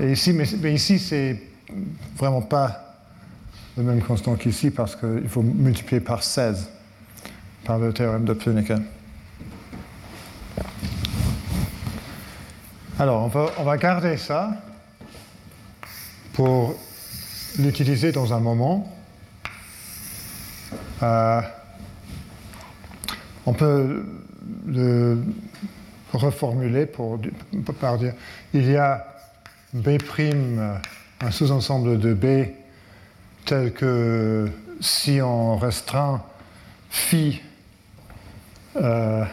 [0.00, 1.42] Et ici, mais, ici, c'est
[2.16, 2.83] vraiment pas
[3.76, 6.70] le même constant qu'ici parce qu'il faut multiplier par 16
[7.64, 8.72] par le théorème de Plönicke.
[12.98, 14.52] Alors, on va, on va garder ça
[16.34, 16.76] pour
[17.58, 18.92] l'utiliser dans un moment.
[21.02, 21.40] Euh,
[23.46, 24.06] on peut
[24.66, 25.18] le
[26.12, 27.20] reformuler pour,
[27.80, 28.12] par dire
[28.52, 29.04] il y a
[29.72, 29.98] B',
[31.20, 32.26] un sous-ensemble de B
[33.44, 36.22] tel que si on restreint
[36.90, 37.42] phi
[38.76, 39.24] euh,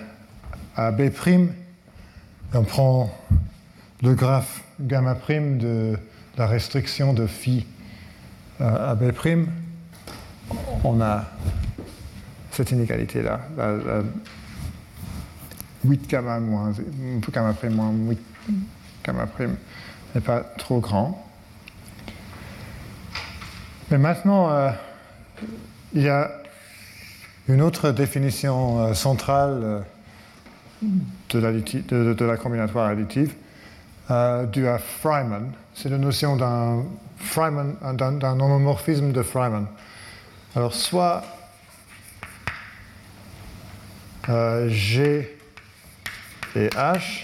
[0.76, 1.10] à B',
[2.54, 3.10] on prend
[4.02, 5.98] le graphe gamma prime de
[6.38, 7.66] la restriction de phi
[8.60, 9.12] euh, à B',
[10.84, 11.26] on a
[12.52, 13.40] cette inégalité-là.
[15.84, 16.74] 8 gamma moins
[17.32, 18.20] gamma prime moins 8
[19.04, 19.56] gamma prime
[20.14, 21.31] n'est pas trop grand.
[23.92, 24.72] Mais maintenant, euh,
[25.94, 26.32] il y a
[27.50, 29.82] une autre définition euh, centrale euh,
[31.30, 33.36] de, la, combinatoire additive
[34.54, 35.52] due à Freiman.
[35.74, 36.86] C'est la notion d'un
[37.94, 39.68] d'un homomorphisme de Freiman.
[40.56, 41.24] Alors, soit
[44.68, 45.38] G
[46.56, 47.24] et H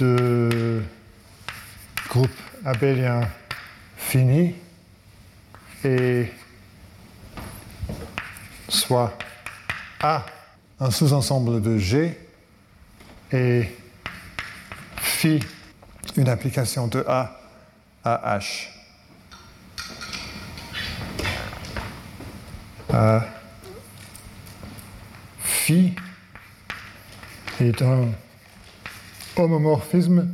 [0.00, 0.82] de
[2.08, 2.30] groupe
[2.64, 3.20] abélien
[3.96, 4.54] fini
[5.84, 6.32] et
[8.68, 9.16] soit
[10.00, 10.24] A.
[10.80, 12.18] Un sous-ensemble de G.
[13.32, 13.68] Et
[14.96, 15.40] phi.
[16.16, 17.40] Une application de A
[18.04, 18.68] à H.
[22.92, 23.20] Euh,
[25.40, 25.94] phi
[27.60, 28.10] est un
[29.36, 30.28] homomorphisme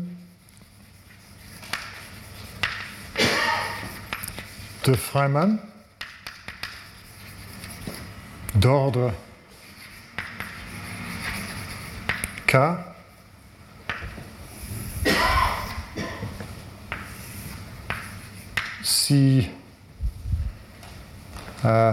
[4.91, 5.57] de Freiman
[8.57, 9.12] d'ordre
[12.45, 12.57] K
[18.83, 19.49] si
[21.65, 21.93] euh,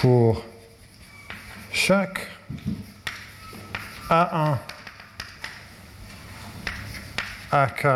[0.00, 0.44] pour
[1.72, 2.26] chaque
[4.10, 4.58] A1,
[7.52, 7.86] AK,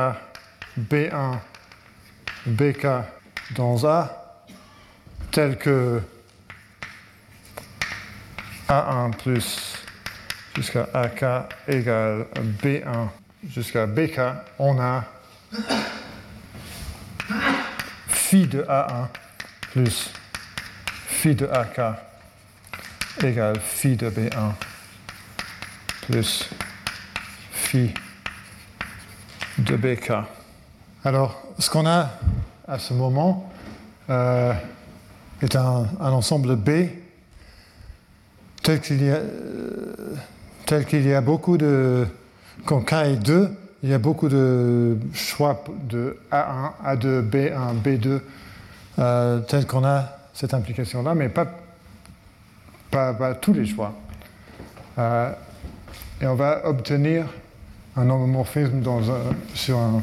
[0.79, 1.41] B1,
[2.47, 2.87] BK
[3.55, 4.45] dans A,
[5.31, 6.01] tel que
[8.69, 9.75] A1 plus
[10.57, 11.25] jusqu'à AK
[11.69, 12.27] égale
[12.63, 13.09] B1
[13.49, 14.21] jusqu'à BK,
[14.59, 15.05] on a
[18.09, 19.09] phi de A1
[19.73, 20.11] plus
[21.07, 21.81] phi de AK
[23.23, 24.53] égale phi de B1
[26.07, 26.49] plus
[27.53, 27.95] phi
[29.59, 30.42] de BK.
[31.05, 32.11] Alors, ce qu'on a
[32.69, 33.51] à ce moment
[34.09, 34.53] euh,
[35.41, 36.71] est un, ensemble B
[38.63, 40.15] tel qu'il y, a, euh,
[40.65, 42.07] tel qu'il y a beaucoup de...
[42.67, 43.51] Quand K est 2,
[43.83, 48.21] il y a beaucoup de choix de A1, A2, B1, B2,
[49.01, 51.49] euh, tel qu'on a cette implication-là, mais pas,
[52.93, 53.93] pas, tous les choix.
[54.97, 57.27] et on va obtenir
[57.97, 58.85] un homomorphisme
[59.55, 60.01] sur un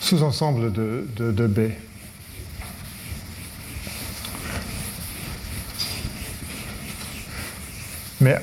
[0.00, 1.70] sous-ensemble de, de, de B.
[8.20, 8.40] Mais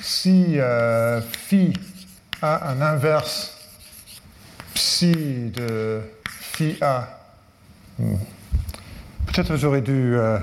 [0.00, 1.72] si euh, phi
[2.40, 3.58] a un inverse
[4.72, 7.20] psi de phi a,
[7.98, 8.16] hmm,
[9.26, 10.38] peut-être j'aurais dû euh,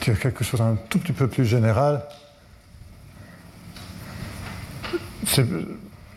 [0.00, 2.02] dire quelque chose un tout petit peu plus général.
[4.90, 4.98] C'est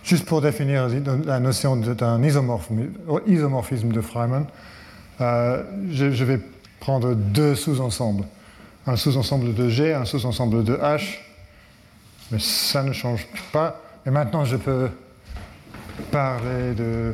[0.04, 0.88] juste pour définir
[1.26, 4.46] la notion d'un isomorphisme, de Freiman.
[5.20, 6.40] Euh, je, vais
[6.80, 8.26] prendre deux sous-ensembles.
[8.88, 11.20] Un sous-ensemble de G, un sous-ensemble de H.
[12.32, 13.80] Mais ça ne change pas.
[14.06, 14.90] Et maintenant, je peux
[16.12, 17.14] parler de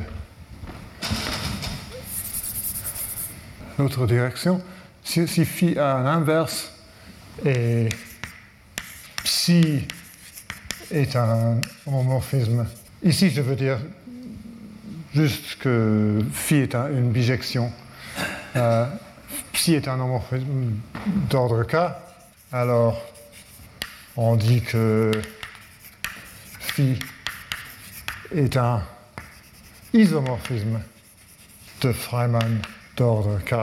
[3.78, 4.62] l'autre direction.
[5.04, 6.72] Si, si phi a un inverse
[7.44, 7.88] et
[9.24, 9.86] psi
[10.90, 12.66] est un homomorphisme,
[13.02, 13.78] ici je veux dire
[15.14, 17.72] juste que phi est un, une bijection.
[18.56, 18.86] Euh,
[19.52, 20.72] psi est un homomorphisme
[21.30, 21.76] d'ordre K,
[22.52, 23.00] alors
[24.16, 25.12] on dit que
[26.58, 26.98] phi
[28.34, 28.82] est un
[29.92, 30.80] isomorphisme
[31.80, 32.60] de Freiman
[32.96, 33.54] d'ordre K.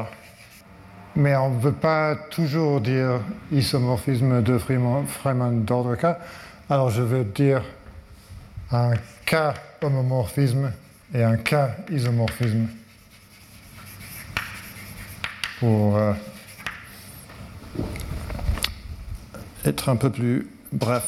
[1.18, 3.22] Mais on ne veut pas toujours dire
[3.52, 6.18] isomorphisme de Freiman d'ordre K.
[6.68, 7.62] Alors je veux dire
[8.72, 8.94] un
[9.28, 9.36] K
[9.84, 10.72] homomorphisme
[11.14, 11.54] et un K
[11.92, 12.66] isomorphisme
[15.60, 16.14] pour euh,
[19.64, 21.04] être un peu plus bref.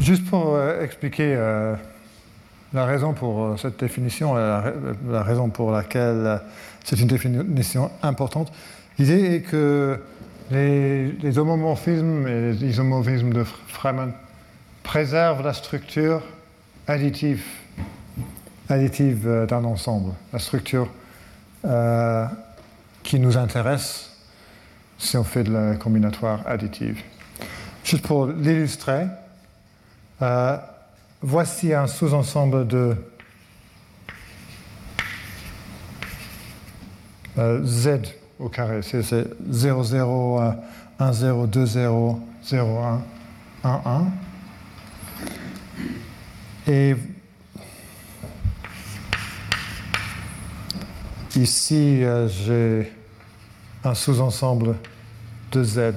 [0.00, 1.74] Juste pour euh, expliquer euh,
[2.72, 4.72] la raison pour cette définition, la,
[5.08, 6.40] la raison pour laquelle
[6.84, 8.52] c'est une définition importante,
[9.00, 10.00] l'idée est que
[10.50, 14.12] les, homomorphismes et les isomorphismes de Freiman
[14.82, 16.22] préservent la structure
[16.86, 17.44] additive,
[18.68, 20.88] additive d'un ensemble, la structure
[21.64, 22.26] euh,
[23.02, 24.12] qui nous intéresse
[24.98, 27.02] si on fait de la combinatoire additive.
[27.84, 29.06] Juste pour l'illustrer,
[30.22, 30.56] euh,
[31.22, 32.96] voici un sous-ensemble de
[37.38, 38.00] euh, Z
[38.38, 38.80] au carré.
[38.82, 39.02] C'est
[39.50, 40.40] 0, 0,
[40.98, 43.02] 1, 0, 2, 0, 0, 1,
[43.64, 44.06] 1, 1.
[46.68, 46.96] Et
[51.36, 52.92] ici, euh, j'ai
[53.84, 54.76] un sous-ensemble
[55.52, 55.94] de Z.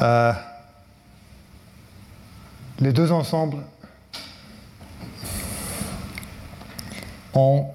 [0.00, 0.32] Euh,
[2.78, 3.64] les deux ensembles
[7.34, 7.66] ont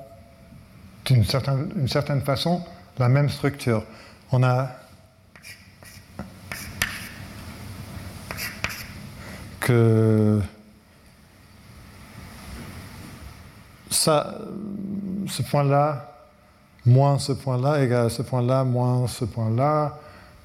[1.05, 2.63] d'une certaine, façon
[2.97, 3.83] la même structure.
[4.31, 4.69] On a
[9.59, 10.41] que
[13.89, 14.35] ça,
[15.27, 16.11] ce point-là,
[16.85, 19.97] moins ce point-là, égale ce point-là, moins ce point-là.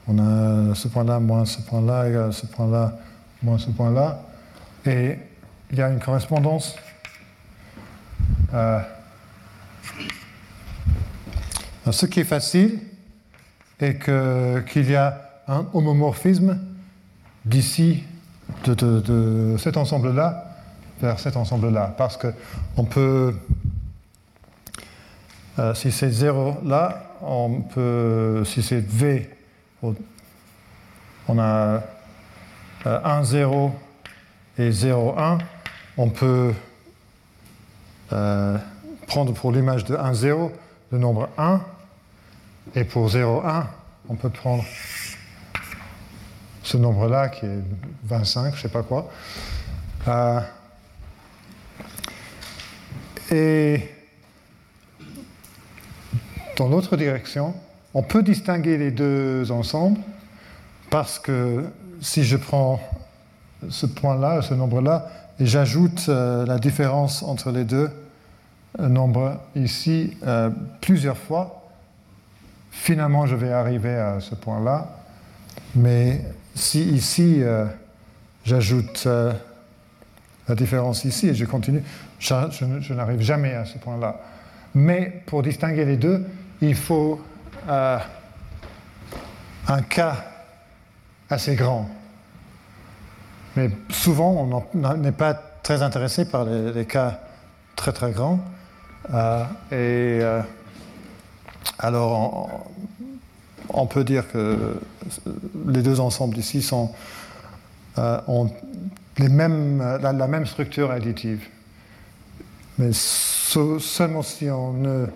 [0.06, 2.92] On a ce point-là, moins ce point-là, égale ce point-là,
[3.42, 4.22] moins ce point-là.
[4.86, 5.18] Et
[5.70, 6.76] il y a une correspondance.
[8.54, 8.80] Euh,
[11.92, 12.80] ce qui est facile
[13.80, 16.58] est qu'il qu y a un homomorphisme
[17.44, 18.04] d'ici,
[18.64, 20.56] de, cet ensemble-là,
[21.00, 21.94] vers cet ensemble-là.
[21.96, 23.34] Parce qu'on peut,
[25.58, 27.62] euh, si c'est 0 là, on
[28.44, 29.30] si c'est V,
[29.82, 31.82] on a
[32.86, 33.72] euh, 1, 0
[34.58, 35.38] et 0, 1,
[35.96, 36.52] on peut
[38.12, 38.56] euh,
[39.06, 40.52] prendre pour l'image de 1, 0
[40.90, 41.60] le nombre 1,
[42.74, 43.66] et pour 0, 1,
[44.08, 44.64] on peut prendre
[46.62, 47.60] ce nombre-là qui est
[48.04, 49.10] 25, je ne sais pas quoi.
[50.06, 50.40] Euh,
[53.30, 53.88] et
[56.56, 57.54] dans l'autre direction,
[57.94, 60.00] on peut distinguer les deux ensembles
[60.90, 61.64] parce que
[62.00, 62.80] si je prends
[63.68, 65.08] ce point-là, ce nombre-là,
[65.40, 67.90] et j'ajoute euh, la différence entre les deux
[68.78, 70.16] euh, nombres ici
[70.80, 71.57] plusieurs fois,
[72.70, 74.88] finalement je vais arriver à ce point-là.
[75.74, 76.22] Mais
[76.54, 77.66] si ici euh,
[78.44, 79.32] j'ajoute euh,
[80.48, 81.82] la différence ici et je continue,
[82.18, 84.20] je, n'arrive jamais à ce point-là.
[84.74, 86.24] Mais pour distinguer les deux,
[86.60, 87.20] il faut
[87.68, 87.98] euh,
[89.66, 90.24] un cas
[91.30, 91.88] assez grand.
[93.56, 97.20] Mais souvent, on n'est pas très intéressé par les, cas
[97.76, 98.40] très très grands.
[99.72, 100.20] Et
[101.78, 102.66] alors,
[103.68, 104.80] on, peut dire que
[105.66, 106.92] les deux ensembles ici sont,
[107.98, 108.50] euh, ont
[109.18, 111.46] les mêmes, la, même structure additive.
[112.78, 115.06] Mais seulement si on ne,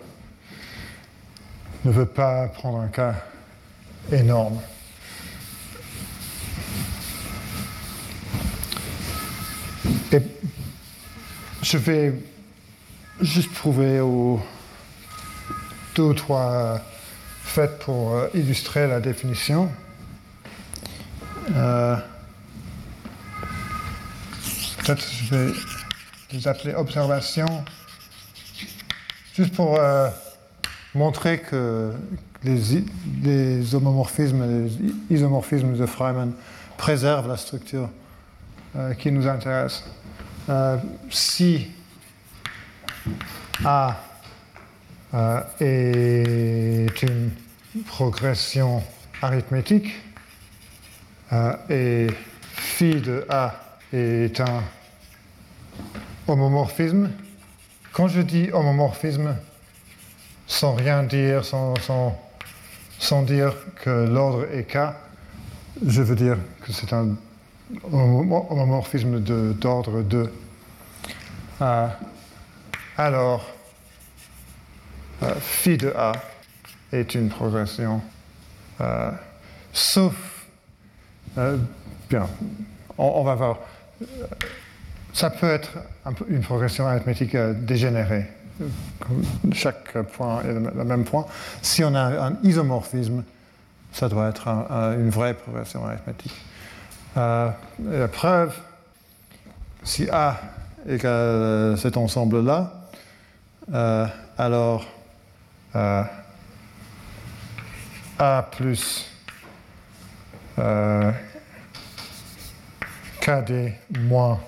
[1.85, 3.15] veut pas prendre un cas
[4.11, 4.59] énorme.
[11.63, 12.13] Je vais
[13.21, 14.41] juste prouver aux
[15.95, 16.81] deux ou trois
[17.43, 19.71] faits pour euh, illustrer la définition.
[21.55, 21.97] Euh,
[24.79, 25.53] peut-être je vais
[26.33, 27.65] les appeler observations,
[29.35, 30.09] juste pour euh,
[30.95, 31.93] montrer que
[32.43, 32.85] les,
[33.23, 36.33] les, homomorphismes, les isomorphismes de Freiman
[36.77, 37.89] préservent la structure
[38.99, 39.85] qui nous intéresse.
[41.11, 41.69] si
[43.65, 43.93] a euh,
[45.15, 47.31] est une
[47.87, 48.83] progression
[49.21, 49.93] arithmétique
[51.33, 52.07] euh, et
[52.55, 53.55] phi de A
[53.93, 54.63] est un
[56.29, 57.11] homomorphisme.
[57.93, 59.37] Quand je dis homomorphisme,
[60.47, 61.75] sans rien dire, sans,
[62.99, 64.79] sans, dire que l'ordre est K,
[65.87, 67.17] je veux dire que c'est un
[67.91, 70.33] homomorphisme d'ordre 2.
[71.63, 71.89] Euh,
[72.99, 73.47] alors,
[75.23, 76.13] euh, phi de A
[76.93, 78.03] est une progression,
[78.81, 79.11] euh,
[79.73, 80.47] sauf,
[81.39, 81.57] euh,
[82.11, 82.29] bien,
[82.99, 83.59] on, va voir,
[85.13, 85.71] ça peut être
[86.29, 88.27] une progression arithmétique dégénérée.
[89.53, 91.27] Chaque point est le même point.
[91.63, 93.25] Si on a un isomorphisme,
[93.93, 94.49] ça doit être
[94.99, 96.35] une vraie progression arithmétique.
[97.17, 98.55] la preuve,
[99.83, 100.41] si A
[100.87, 102.83] égale cet ensemble-là,
[103.73, 104.07] euh,
[104.39, 104.85] alors,
[105.75, 106.05] euh,
[108.19, 109.11] A plus
[110.59, 111.13] euh,
[113.21, 114.41] KD moins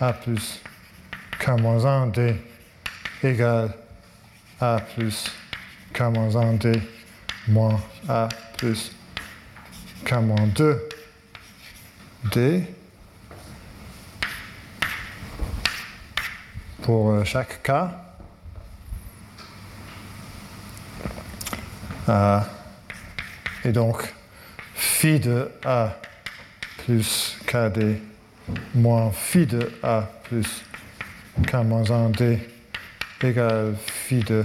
[0.00, 0.60] A plus
[1.38, 2.36] K moins 1 D
[3.22, 3.72] égale
[4.60, 5.30] A plus
[5.92, 6.82] K moins 1 D
[7.48, 8.92] moins A plus
[10.04, 10.88] K moins 2
[12.32, 12.62] D
[16.82, 18.07] pour chaque K.
[22.08, 22.40] Euh,
[23.64, 24.02] et donc,
[24.74, 25.96] phi de A
[26.84, 28.00] plus KD
[28.74, 30.64] moins phi de A plus
[31.46, 32.38] K moins 1D
[33.22, 34.44] égale phi de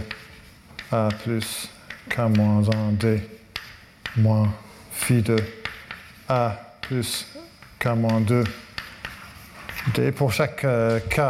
[0.91, 1.69] A plus
[2.09, 3.21] K moins 1D
[4.17, 4.53] moins
[4.91, 5.37] phi de
[6.27, 7.27] A plus
[7.79, 8.43] K moins 2
[9.93, 11.21] D pour chaque euh, K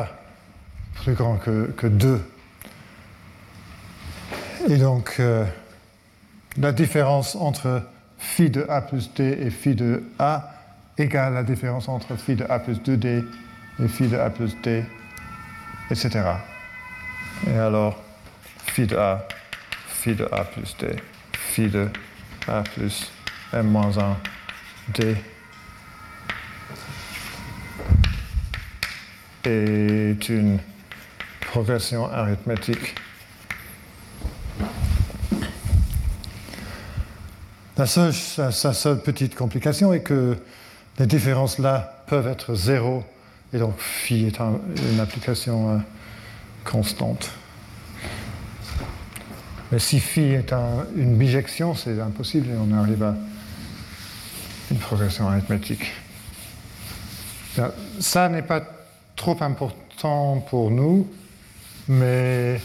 [1.03, 2.21] plus grand que, que 2.
[4.69, 5.43] Et donc, euh,
[6.57, 7.83] la différence entre
[8.17, 10.49] phi de a plus d et phi de a
[10.97, 13.25] égale la différence entre phi de a plus 2d
[13.83, 14.83] et phi de a plus d,
[15.89, 16.21] etc.
[17.47, 17.99] Et alors,
[18.65, 19.27] phi de a,
[19.87, 20.95] phi de a plus d,
[21.33, 21.89] phi de
[22.47, 23.11] a plus
[23.53, 24.17] m moins 1
[24.93, 25.15] d
[29.45, 30.59] est une
[31.41, 32.95] progression arithmétique
[37.75, 40.37] La seule, sa, seule petite complication est que
[40.99, 43.03] les différences là peuvent être zéro,
[43.51, 45.77] et donc phi est une application euh,
[46.63, 47.31] constante.
[49.71, 50.53] Mais si phi est
[50.95, 53.15] une bijection, c'est impossible et on arrive à
[54.69, 55.93] une progression arithmétique.
[57.99, 58.61] ça n'est pas
[59.15, 61.07] trop important pour nous,
[61.87, 62.61] mais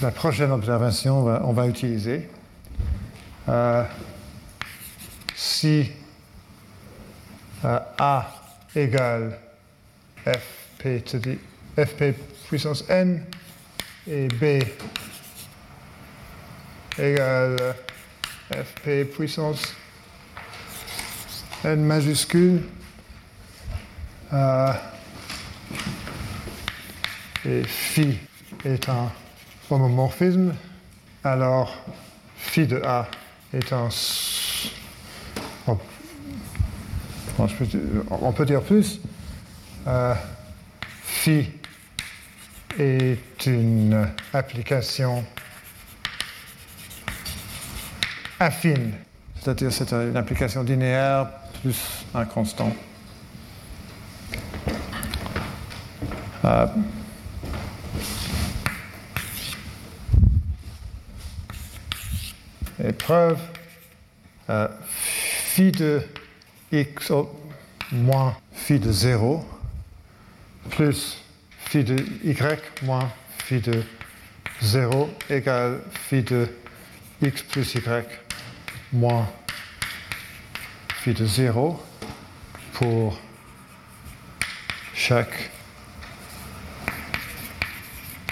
[0.00, 2.28] la prochaine observation, on va utiliser.
[3.48, 3.84] Euh,
[5.36, 5.92] si
[7.64, 8.42] euh, A
[8.74, 9.38] égale
[10.24, 11.04] fp,
[11.76, 12.12] fp
[12.48, 13.24] puissance n
[14.08, 14.64] et B
[16.98, 17.76] égale
[18.50, 19.74] fp puissance
[21.64, 22.62] n majuscule
[24.32, 24.72] euh,
[27.44, 28.18] et phi
[28.64, 29.12] est un
[29.70, 30.52] homomorphisme,
[31.22, 31.76] alors
[32.36, 33.06] phi de A
[33.52, 33.88] est un.
[38.18, 39.00] On peut dire plus.
[39.86, 40.14] Euh,
[41.02, 41.50] Phi
[42.78, 45.24] est une application
[48.40, 48.92] affine,
[49.40, 51.28] c'est-à-dire c'est une application linéaire
[51.62, 52.72] plus un constant.
[56.44, 56.66] Euh,
[63.06, 63.38] épreuve
[64.50, 66.02] euh, phi de
[66.72, 67.12] x
[67.92, 69.46] moins phi de 0
[70.70, 71.22] plus
[71.56, 72.36] phi de y
[72.82, 73.08] moins
[73.38, 73.84] phi de
[74.60, 76.48] 0 égale phi de
[77.22, 77.80] x plus y
[78.92, 79.28] moins
[80.96, 81.80] phi de 0
[82.72, 83.20] pour
[84.94, 85.50] chaque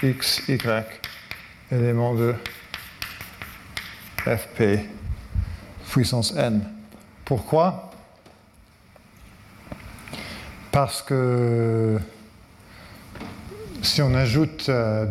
[0.03, 0.57] x, y
[1.71, 2.35] élément de
[4.25, 4.79] fp
[5.89, 6.61] puissance n.
[7.23, 7.91] Pourquoi?
[10.71, 11.97] Parce que
[13.81, 15.05] si on ajoute euh,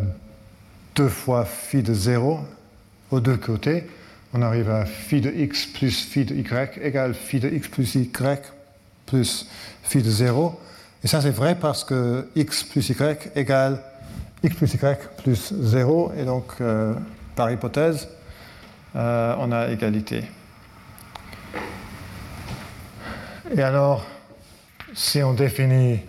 [0.95, 2.39] deux fois phi de 0
[3.11, 3.87] aux deux côtés,
[4.33, 7.95] on arrive à phi de x plus phi de y égale phi de x plus
[7.95, 8.11] y
[9.05, 9.47] plus
[9.83, 10.59] phi de 0.
[11.03, 13.81] Et ça c'est vrai parce que x plus y égale
[14.43, 16.13] x plus y plus 0.
[16.17, 16.93] Et donc, euh,
[17.35, 18.07] par hypothèse,
[18.95, 20.23] euh, on a égalité.
[23.55, 24.05] Et alors,
[24.93, 25.99] si on définit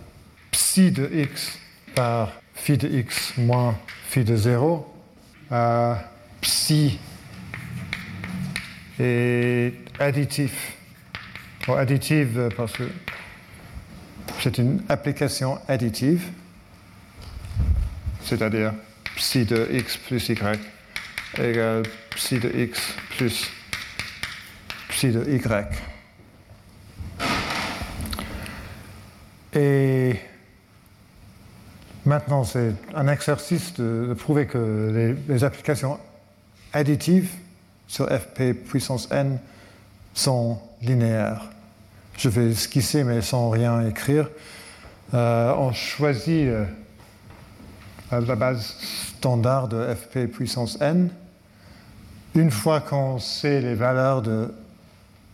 [0.51, 1.59] psi de x
[1.93, 3.77] par phi de x moins
[4.07, 4.93] phi de 0,
[5.51, 5.95] euh,
[6.41, 6.97] psi
[8.99, 10.73] est additif.
[11.67, 12.83] Bon, additive parce que
[14.39, 16.29] c'est une application additive,
[18.23, 18.73] c'est-à-dire
[19.15, 20.76] psi de x plus y
[21.39, 21.83] égale
[22.15, 23.49] psi de x plus
[24.89, 25.67] psi de y.
[29.53, 30.15] Et
[32.05, 35.99] maintenant, c'est un exercice de, prouver que les, applications
[36.73, 37.31] additives
[37.87, 39.39] sur fp puissance n
[40.13, 41.49] sont linéaires.
[42.17, 44.29] Je vais esquisser, mais sans rien écrire.
[45.13, 46.65] Euh, on choisit euh,
[48.11, 48.75] la base
[49.17, 51.09] standard de fp puissance n.
[52.37, 54.53] Une fois qu'on sait les valeurs de,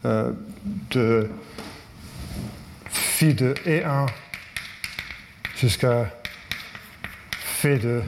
[0.05, 0.31] euh,
[0.91, 1.29] de
[2.85, 4.07] phi de E1
[5.57, 6.05] jusqu'à
[7.29, 8.01] phi de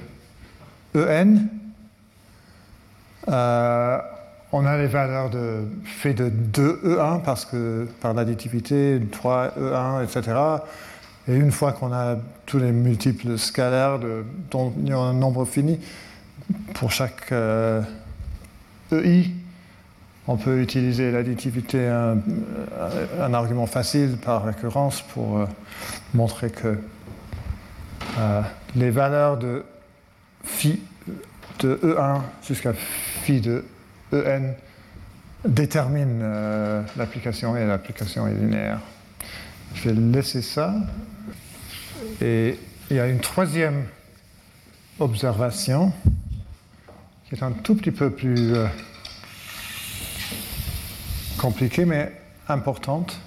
[0.95, 1.35] En,
[3.27, 3.97] euh,
[4.53, 10.37] on a les valeurs de phi de 2E1 parce que par l'additivité, 3E1, etc.
[11.27, 12.15] Et une fois qu'on a
[12.45, 15.81] tous les multiples scalaires de, dont il y a un nombre fini
[16.75, 17.81] pour chaque euh,
[19.03, 19.45] e
[20.27, 25.45] on peut utiliser l'additivité, un, argument facile par récurrence pour euh,
[26.15, 26.79] montrer que
[28.17, 28.41] euh,
[28.75, 29.63] les valeurs de
[30.43, 30.81] phi
[31.59, 33.63] de E1 jusqu'à phi de
[34.13, 34.53] En
[35.45, 38.79] déterminent euh, l'application et l'application est linéaire.
[39.75, 40.73] Je vais laisser ça.
[42.21, 42.57] Et
[42.89, 43.83] il y a une troisième
[44.99, 45.91] observation
[47.27, 48.53] qui est un tout petit peu plus
[51.37, 52.11] compliquée mais
[52.47, 53.19] importante,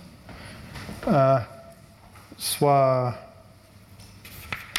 [1.08, 1.38] euh,
[2.36, 3.14] soit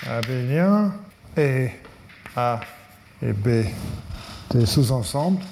[0.08, 0.94] abélien
[1.36, 1.72] et
[2.36, 2.62] A
[3.22, 3.66] et B
[4.52, 5.44] des sous-ensembles,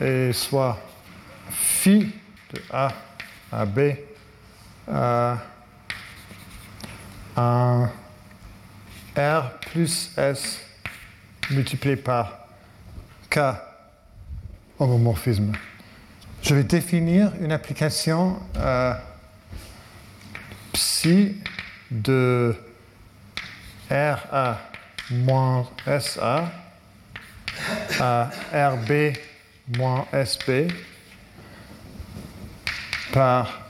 [0.00, 0.78] et soit
[1.50, 2.12] phi
[2.52, 2.92] de A
[3.52, 3.80] à B
[4.90, 5.38] à
[7.36, 7.90] un
[9.16, 10.60] R plus S
[11.50, 12.47] multiplié par
[13.30, 13.38] K
[14.78, 15.52] homomorphisme.
[16.42, 18.94] Je vais définir une application euh,
[20.72, 21.36] psi
[21.90, 22.54] de
[23.90, 24.58] RA
[25.10, 25.68] moins
[26.00, 26.50] SA
[28.00, 29.16] à RB
[29.76, 30.68] moins SB
[33.12, 33.60] par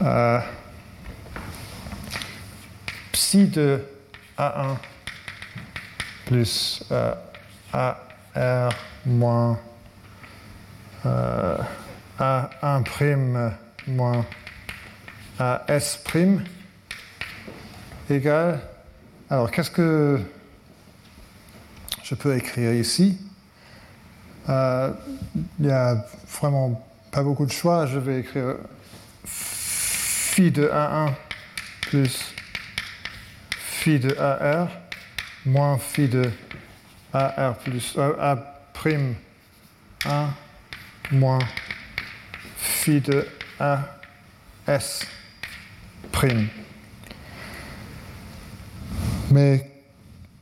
[0.00, 0.40] euh,
[3.12, 3.84] psi de
[4.38, 4.76] A1
[6.26, 7.14] plus euh,
[7.72, 8.74] AR
[9.06, 9.58] moins
[11.06, 11.58] euh,
[12.18, 13.52] A1'
[13.88, 14.24] moins
[15.38, 15.98] AS'
[18.10, 18.60] égale.
[19.30, 20.20] Alors, qu'est-ce que
[22.02, 23.18] je peux écrire ici?
[24.48, 24.92] Euh,
[25.58, 26.04] Il n'y a
[26.40, 27.86] vraiment pas beaucoup de choix.
[27.86, 28.56] Je vais écrire
[29.24, 31.12] phi de A1
[31.82, 32.34] plus
[33.50, 34.68] phi de AR
[35.44, 36.30] moins phi de
[37.12, 38.56] AR plus A'
[40.04, 40.28] 1
[41.12, 41.38] moins
[42.56, 43.26] phi de
[43.60, 45.06] AS
[46.10, 46.48] prime.
[49.30, 49.70] Mais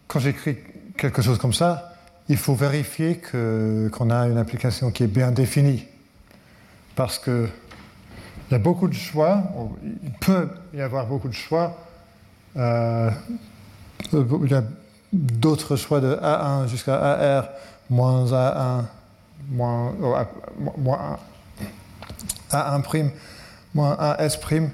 [0.07, 0.59] quand j'écris
[0.97, 1.95] quelque chose comme ça,
[2.29, 5.87] il faut vérifier qu'on a une application qui est bien définie.
[6.95, 7.49] Parce que
[8.49, 9.43] il y a beaucoup de choix,
[10.03, 11.77] il peut y avoir beaucoup de choix,
[12.57, 13.11] Euh,
[14.13, 14.65] il y a
[15.12, 17.49] d'autres choix de A1 jusqu'à AR
[17.89, 18.85] moins A1
[19.51, 20.27] moins, A,
[20.78, 21.19] moins
[22.51, 23.11] A1 prime
[23.74, 24.70] moins AS prime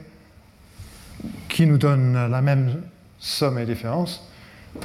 [1.48, 2.82] qui nous donne la même
[3.18, 4.26] somme et différence.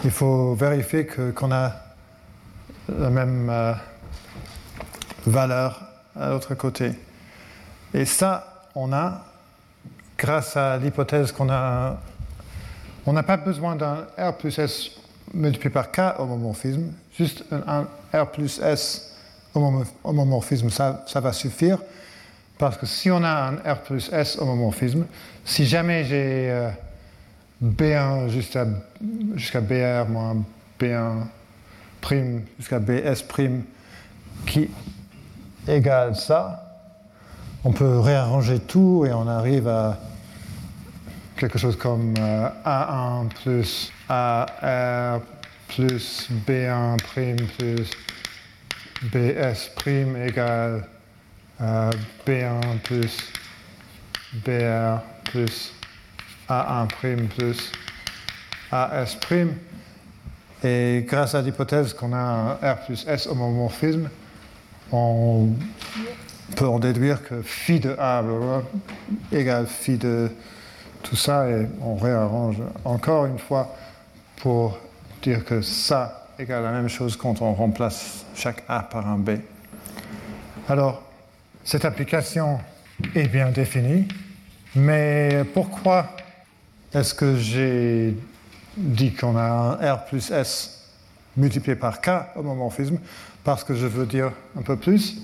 [0.03, 1.73] Il faut vérifier qu'on a
[2.97, 3.73] la même euh,
[5.25, 5.81] valeur
[6.15, 6.93] à l'autre côté.
[7.93, 9.25] Et ça, on a,
[10.17, 11.97] grâce à l'hypothèse qu'on a,
[13.05, 14.91] on n'a pas besoin d'un R plus S
[15.33, 19.15] multiplié par K homomorphisme, juste un, R plus S
[19.53, 21.79] homomorphisme, ça, ça va suffire.
[22.57, 25.05] Parce que si on a un R plus S homomorphisme,
[25.43, 26.69] si jamais j'ai euh,
[27.63, 30.37] B1 jusqu'à BR moins
[30.79, 31.23] B1
[32.01, 33.63] prime jusqu'à BS prime
[34.45, 34.69] qui
[35.67, 36.77] égale ça,
[37.63, 39.99] on peut réarranger tout et on arrive à
[41.41, 45.21] quelque chose comme euh, A1 plus AR
[45.69, 47.89] plus B1 prime plus
[49.11, 50.87] BS prime égale
[51.59, 51.89] euh,
[52.27, 53.33] B1 plus
[54.33, 55.73] BR plus
[56.47, 57.71] A1 prime plus
[58.71, 59.55] AS prime.
[60.63, 62.19] Et grâce à l'hypothèse qu'on a
[62.61, 64.09] un R plus S homomorphisme,
[64.91, 65.49] on
[66.55, 68.23] peut en déduire que phi de A
[69.31, 70.29] égale phi de
[71.03, 73.75] tout ça et on réarrange encore une fois
[74.37, 74.77] pour
[75.21, 79.31] dire que ça égale la même chose quand on remplace chaque A par un B.
[80.67, 81.03] Alors,
[81.63, 82.59] cette application
[83.15, 84.07] est bien définie,
[84.75, 86.15] mais pourquoi
[86.93, 88.15] est-ce que j'ai
[88.77, 90.89] dit qu'on a un R plus S
[91.37, 92.97] multiplié par K homomorphisme
[93.43, 95.21] Parce que je veux dire un peu plus?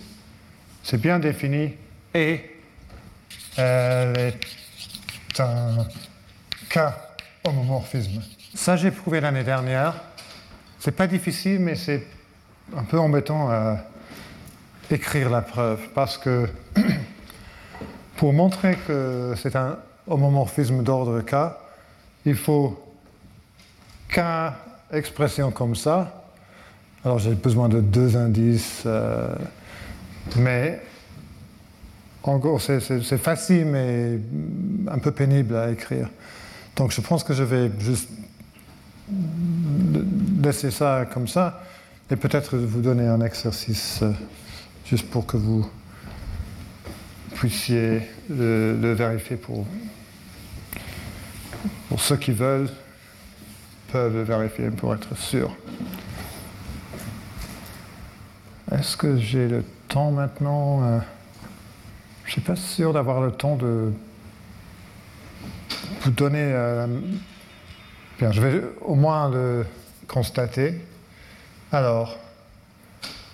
[0.83, 1.73] C'est bien défini
[2.13, 2.41] et
[3.57, 4.39] elle est
[5.39, 5.85] un
[6.69, 6.79] K
[7.43, 8.21] homomorphisme.
[8.53, 9.95] Ça, j'ai prouvé l'année dernière.
[10.79, 12.05] C'est pas difficile, mais c'est
[12.75, 13.77] un peu embêtant à
[14.89, 16.47] écrire la preuve parce que
[18.17, 19.77] pour montrer que c'est un
[20.07, 21.53] homomorphisme d'ordre K,
[22.25, 22.83] il faut
[24.09, 24.19] K
[24.91, 26.23] expression comme ça.
[27.03, 29.35] Alors j'ai besoin de deux indices, euh,
[30.35, 30.81] mais
[32.27, 34.19] en gros c'est facile mais
[34.89, 36.09] un peu pénible à écrire.
[36.75, 38.09] Donc je pense que je vais juste
[40.43, 41.63] laisser ça comme ça
[42.11, 43.99] et peut-être vous donner un exercice.
[44.01, 44.11] Euh,
[44.85, 45.69] juste pour que vous
[47.35, 49.65] puissiez le, vérifier pour,
[51.89, 52.69] pour ceux qui veulent
[53.91, 55.53] peuvent le vérifier pour être sûr.
[58.71, 60.99] Est-ce que j'ai le temps maintenant euh,
[62.27, 63.93] Je ne suis pas sûr d'avoir le temps de
[66.01, 66.43] vous donner...
[66.43, 66.85] Euh,
[68.19, 69.65] bien, je vais au moins le
[70.09, 70.81] constater.
[71.71, 72.19] Alors,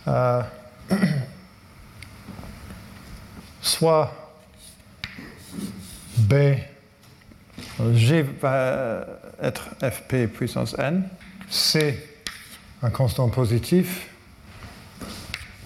[0.07, 0.44] euh,
[3.64, 4.14] soit
[6.20, 6.34] B,
[7.94, 9.07] G va
[9.41, 11.10] être Fp puissance n,
[11.49, 11.99] C
[12.84, 14.07] un constant positif,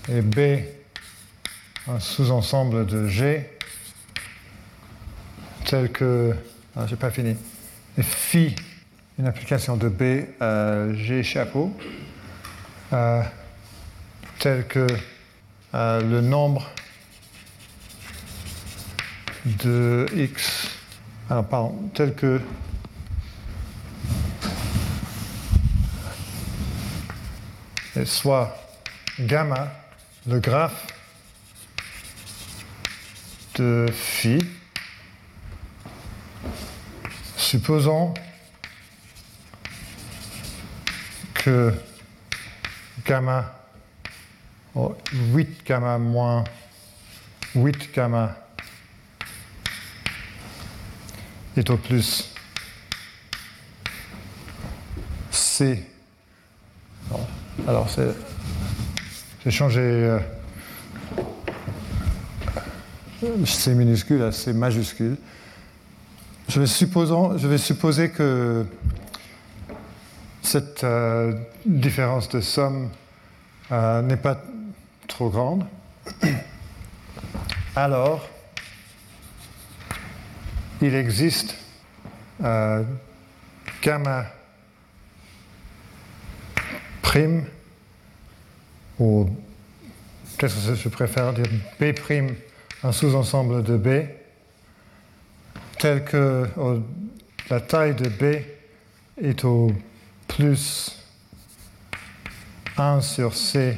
[0.08, 0.77] et B
[1.90, 3.50] un sous-ensemble de G
[5.66, 6.34] tel que.
[6.76, 7.36] Ah, j'ai pas fini.
[8.00, 8.56] Phi,
[9.18, 11.76] une application de B à G chapeau,
[12.94, 13.24] euh,
[14.40, 14.86] tel que
[15.74, 16.70] euh, le nombre
[19.46, 20.70] de x,
[21.30, 22.40] alors pardon, tel que
[28.06, 28.56] soit
[29.20, 29.72] gamma,
[30.28, 30.97] le graphe
[33.58, 34.38] de phi,
[37.36, 38.14] supposons
[41.34, 41.74] que
[43.06, 43.54] gamma,
[44.76, 46.44] 8 gamma moins
[47.56, 48.36] 8 gamma
[51.56, 52.32] est au plus
[55.32, 55.84] C.
[57.68, 57.88] Alors,
[59.44, 60.20] j'ai changé euh,
[63.46, 65.18] C minuscule à C majuscule.
[66.50, 68.66] Je vais, supposer que
[70.44, 71.34] cette euh,
[71.66, 72.90] différence de somme
[73.72, 74.42] euh, n'est pas
[75.08, 75.66] trop grande.
[77.76, 78.28] Alors,
[80.82, 81.56] il existe
[82.44, 82.84] euh,
[83.82, 84.26] gamma
[87.02, 87.46] prime,
[89.00, 89.28] ou
[90.38, 91.46] peut-être je préfère dire?
[91.80, 92.36] B prime,
[92.84, 94.08] un sous-ensemble de B,
[95.80, 96.48] tel que
[97.50, 98.42] la taille de B
[99.22, 99.72] est au
[100.28, 100.98] plus
[102.78, 103.78] 1 sur C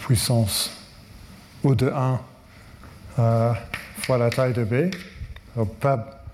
[0.00, 0.70] puissance
[1.62, 2.20] O de 1
[3.18, 3.52] euh,
[3.98, 4.94] fois la taille de B.
[5.80, 6.24] Pas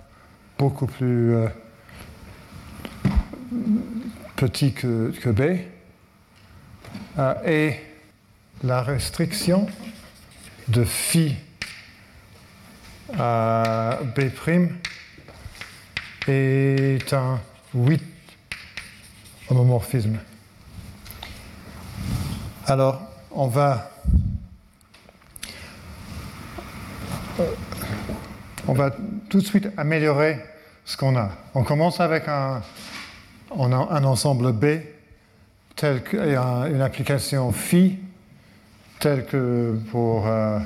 [0.57, 1.49] beaucoup plus euh,
[4.37, 5.59] petit que, que B.
[7.19, 7.88] Euh, et
[8.65, 9.67] la restriction
[10.69, 11.35] de phi
[13.17, 14.31] à B'
[16.27, 17.41] est un
[17.75, 18.03] 8
[19.49, 20.19] homomorphisme.
[22.67, 23.91] Alors, on va,
[29.31, 30.45] tout de suite améliorer
[30.85, 31.31] ce qu'on a.
[31.55, 32.63] On commence avec un,
[33.51, 34.81] ensemble B
[35.77, 37.99] tel que, une application phi
[38.99, 40.59] telle que pour euh,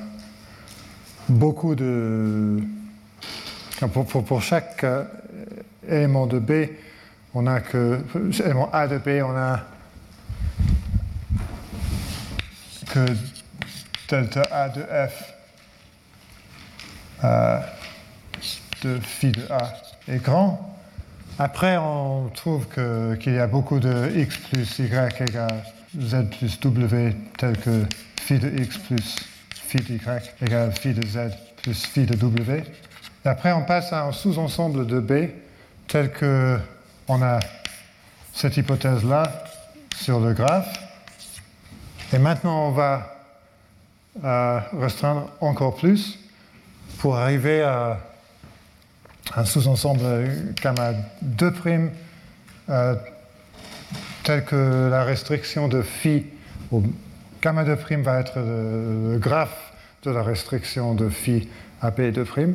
[1.29, 2.61] beaucoup de
[3.93, 5.05] pour, pour, pour chaque euh,
[5.89, 6.69] élément de B,
[7.35, 8.01] on a que
[8.43, 9.61] élément A de B, on a
[12.91, 13.07] que
[14.09, 15.35] delta A de F
[17.25, 17.61] euh,
[18.83, 19.75] de phi de A
[20.09, 20.69] est grand.
[21.39, 25.65] Après, on trouve qu'il y a beaucoup de x plus y égale
[25.99, 27.85] z plus w, tel que
[28.33, 29.17] phi de x plus
[29.53, 31.19] phi de y égale phi de z
[31.63, 32.63] plus phi de w.
[33.25, 35.31] Et après, on passe à un sous-ensemble de B,
[35.87, 36.59] tel que
[37.09, 37.41] on a
[38.33, 39.45] cette hypothèse-là
[39.97, 40.73] sur le graphe.
[42.13, 43.17] Et maintenant, on va
[44.25, 46.19] euh, restreindre encore plus
[46.99, 48.01] pour arriver à
[49.37, 50.03] un sous-ensemble
[50.63, 50.93] gamma
[51.23, 51.53] 2'
[52.69, 52.95] euh,
[54.25, 56.27] tel que la restriction de phi
[56.71, 56.83] au
[57.43, 59.73] gamma 2' va être le, graphe
[60.05, 61.49] de la restriction de phi
[61.81, 62.55] à B2'.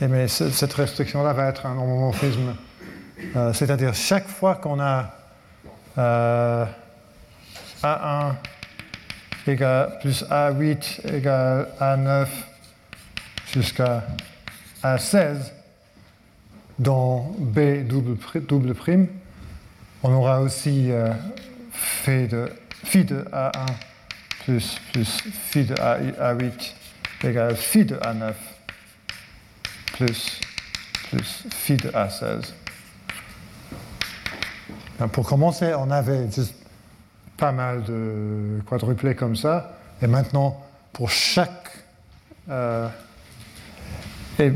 [0.00, 2.54] Et mais cette restriction-là va être un homomorphisme,
[3.34, 5.10] euh, c'est-à-dire chaque fois qu'on a
[5.96, 6.66] euh,
[7.82, 8.34] A1
[9.46, 12.26] égale plus A8 égale A9
[13.54, 14.04] jusqu'à
[14.82, 15.36] A16,
[16.78, 19.06] dans B double, prime,
[20.02, 21.08] on aura aussi euh,
[22.06, 22.50] de,
[22.84, 23.93] phi de A1
[24.44, 26.72] plus, plus phi de A8
[27.24, 28.32] égale phi de A9
[29.94, 30.40] plus,
[31.08, 32.52] plus phi de A16.
[35.12, 36.54] pour commencer, on avait juste
[37.36, 39.78] pas mal de quadruplés comme ça.
[40.02, 40.62] Et maintenant,
[40.92, 41.70] pour chaque.
[42.48, 42.88] Euh,
[44.38, 44.52] et,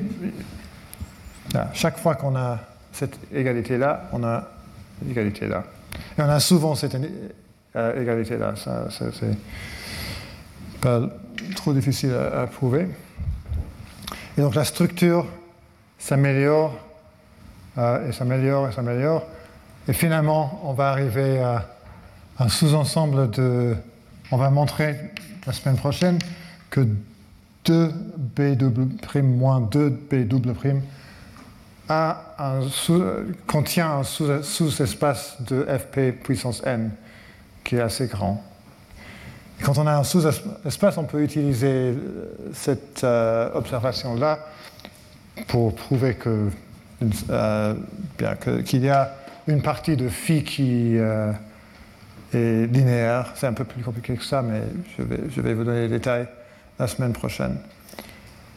[1.72, 2.58] chaque fois qu'on a
[2.92, 4.48] cette égalité-là, on a
[5.06, 5.64] l'égalité-là.
[6.18, 6.96] Et on a souvent cette
[7.76, 8.54] euh, égalité-là.
[10.80, 11.02] Pas
[11.56, 12.88] trop difficile à, prouver.
[14.36, 15.26] Et donc la structure
[15.98, 16.76] s'améliore
[17.76, 19.24] euh, et s'améliore et s'améliore.
[19.86, 21.66] Et finalement, on va arriver à
[22.38, 23.74] un sous-ensemble de...
[24.30, 25.12] On va montrer
[25.46, 26.18] la semaine prochaine
[26.70, 26.86] que
[27.66, 30.80] 2b' moins 2b'
[31.88, 32.60] a un
[33.46, 36.90] contient un sous-espace de fp puissance n
[37.64, 38.42] qui est assez grand.
[39.62, 41.94] Quand on a un sous-espace, on peut utiliser
[42.52, 44.38] cette euh, observation-là
[45.46, 47.74] pour prouver euh,
[48.64, 49.14] qu'il y a
[49.46, 51.32] une partie de phi qui euh,
[52.32, 53.32] est linéaire.
[53.34, 54.62] C'est un peu plus compliqué que ça, mais
[54.96, 56.26] je vais, vous donner les détails
[56.78, 57.58] la semaine prochaine.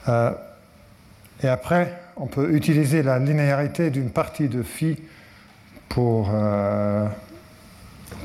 [0.08, 4.98] et après, on peut utiliser la linéarité d'une partie de phi
[5.90, 7.08] pour euh,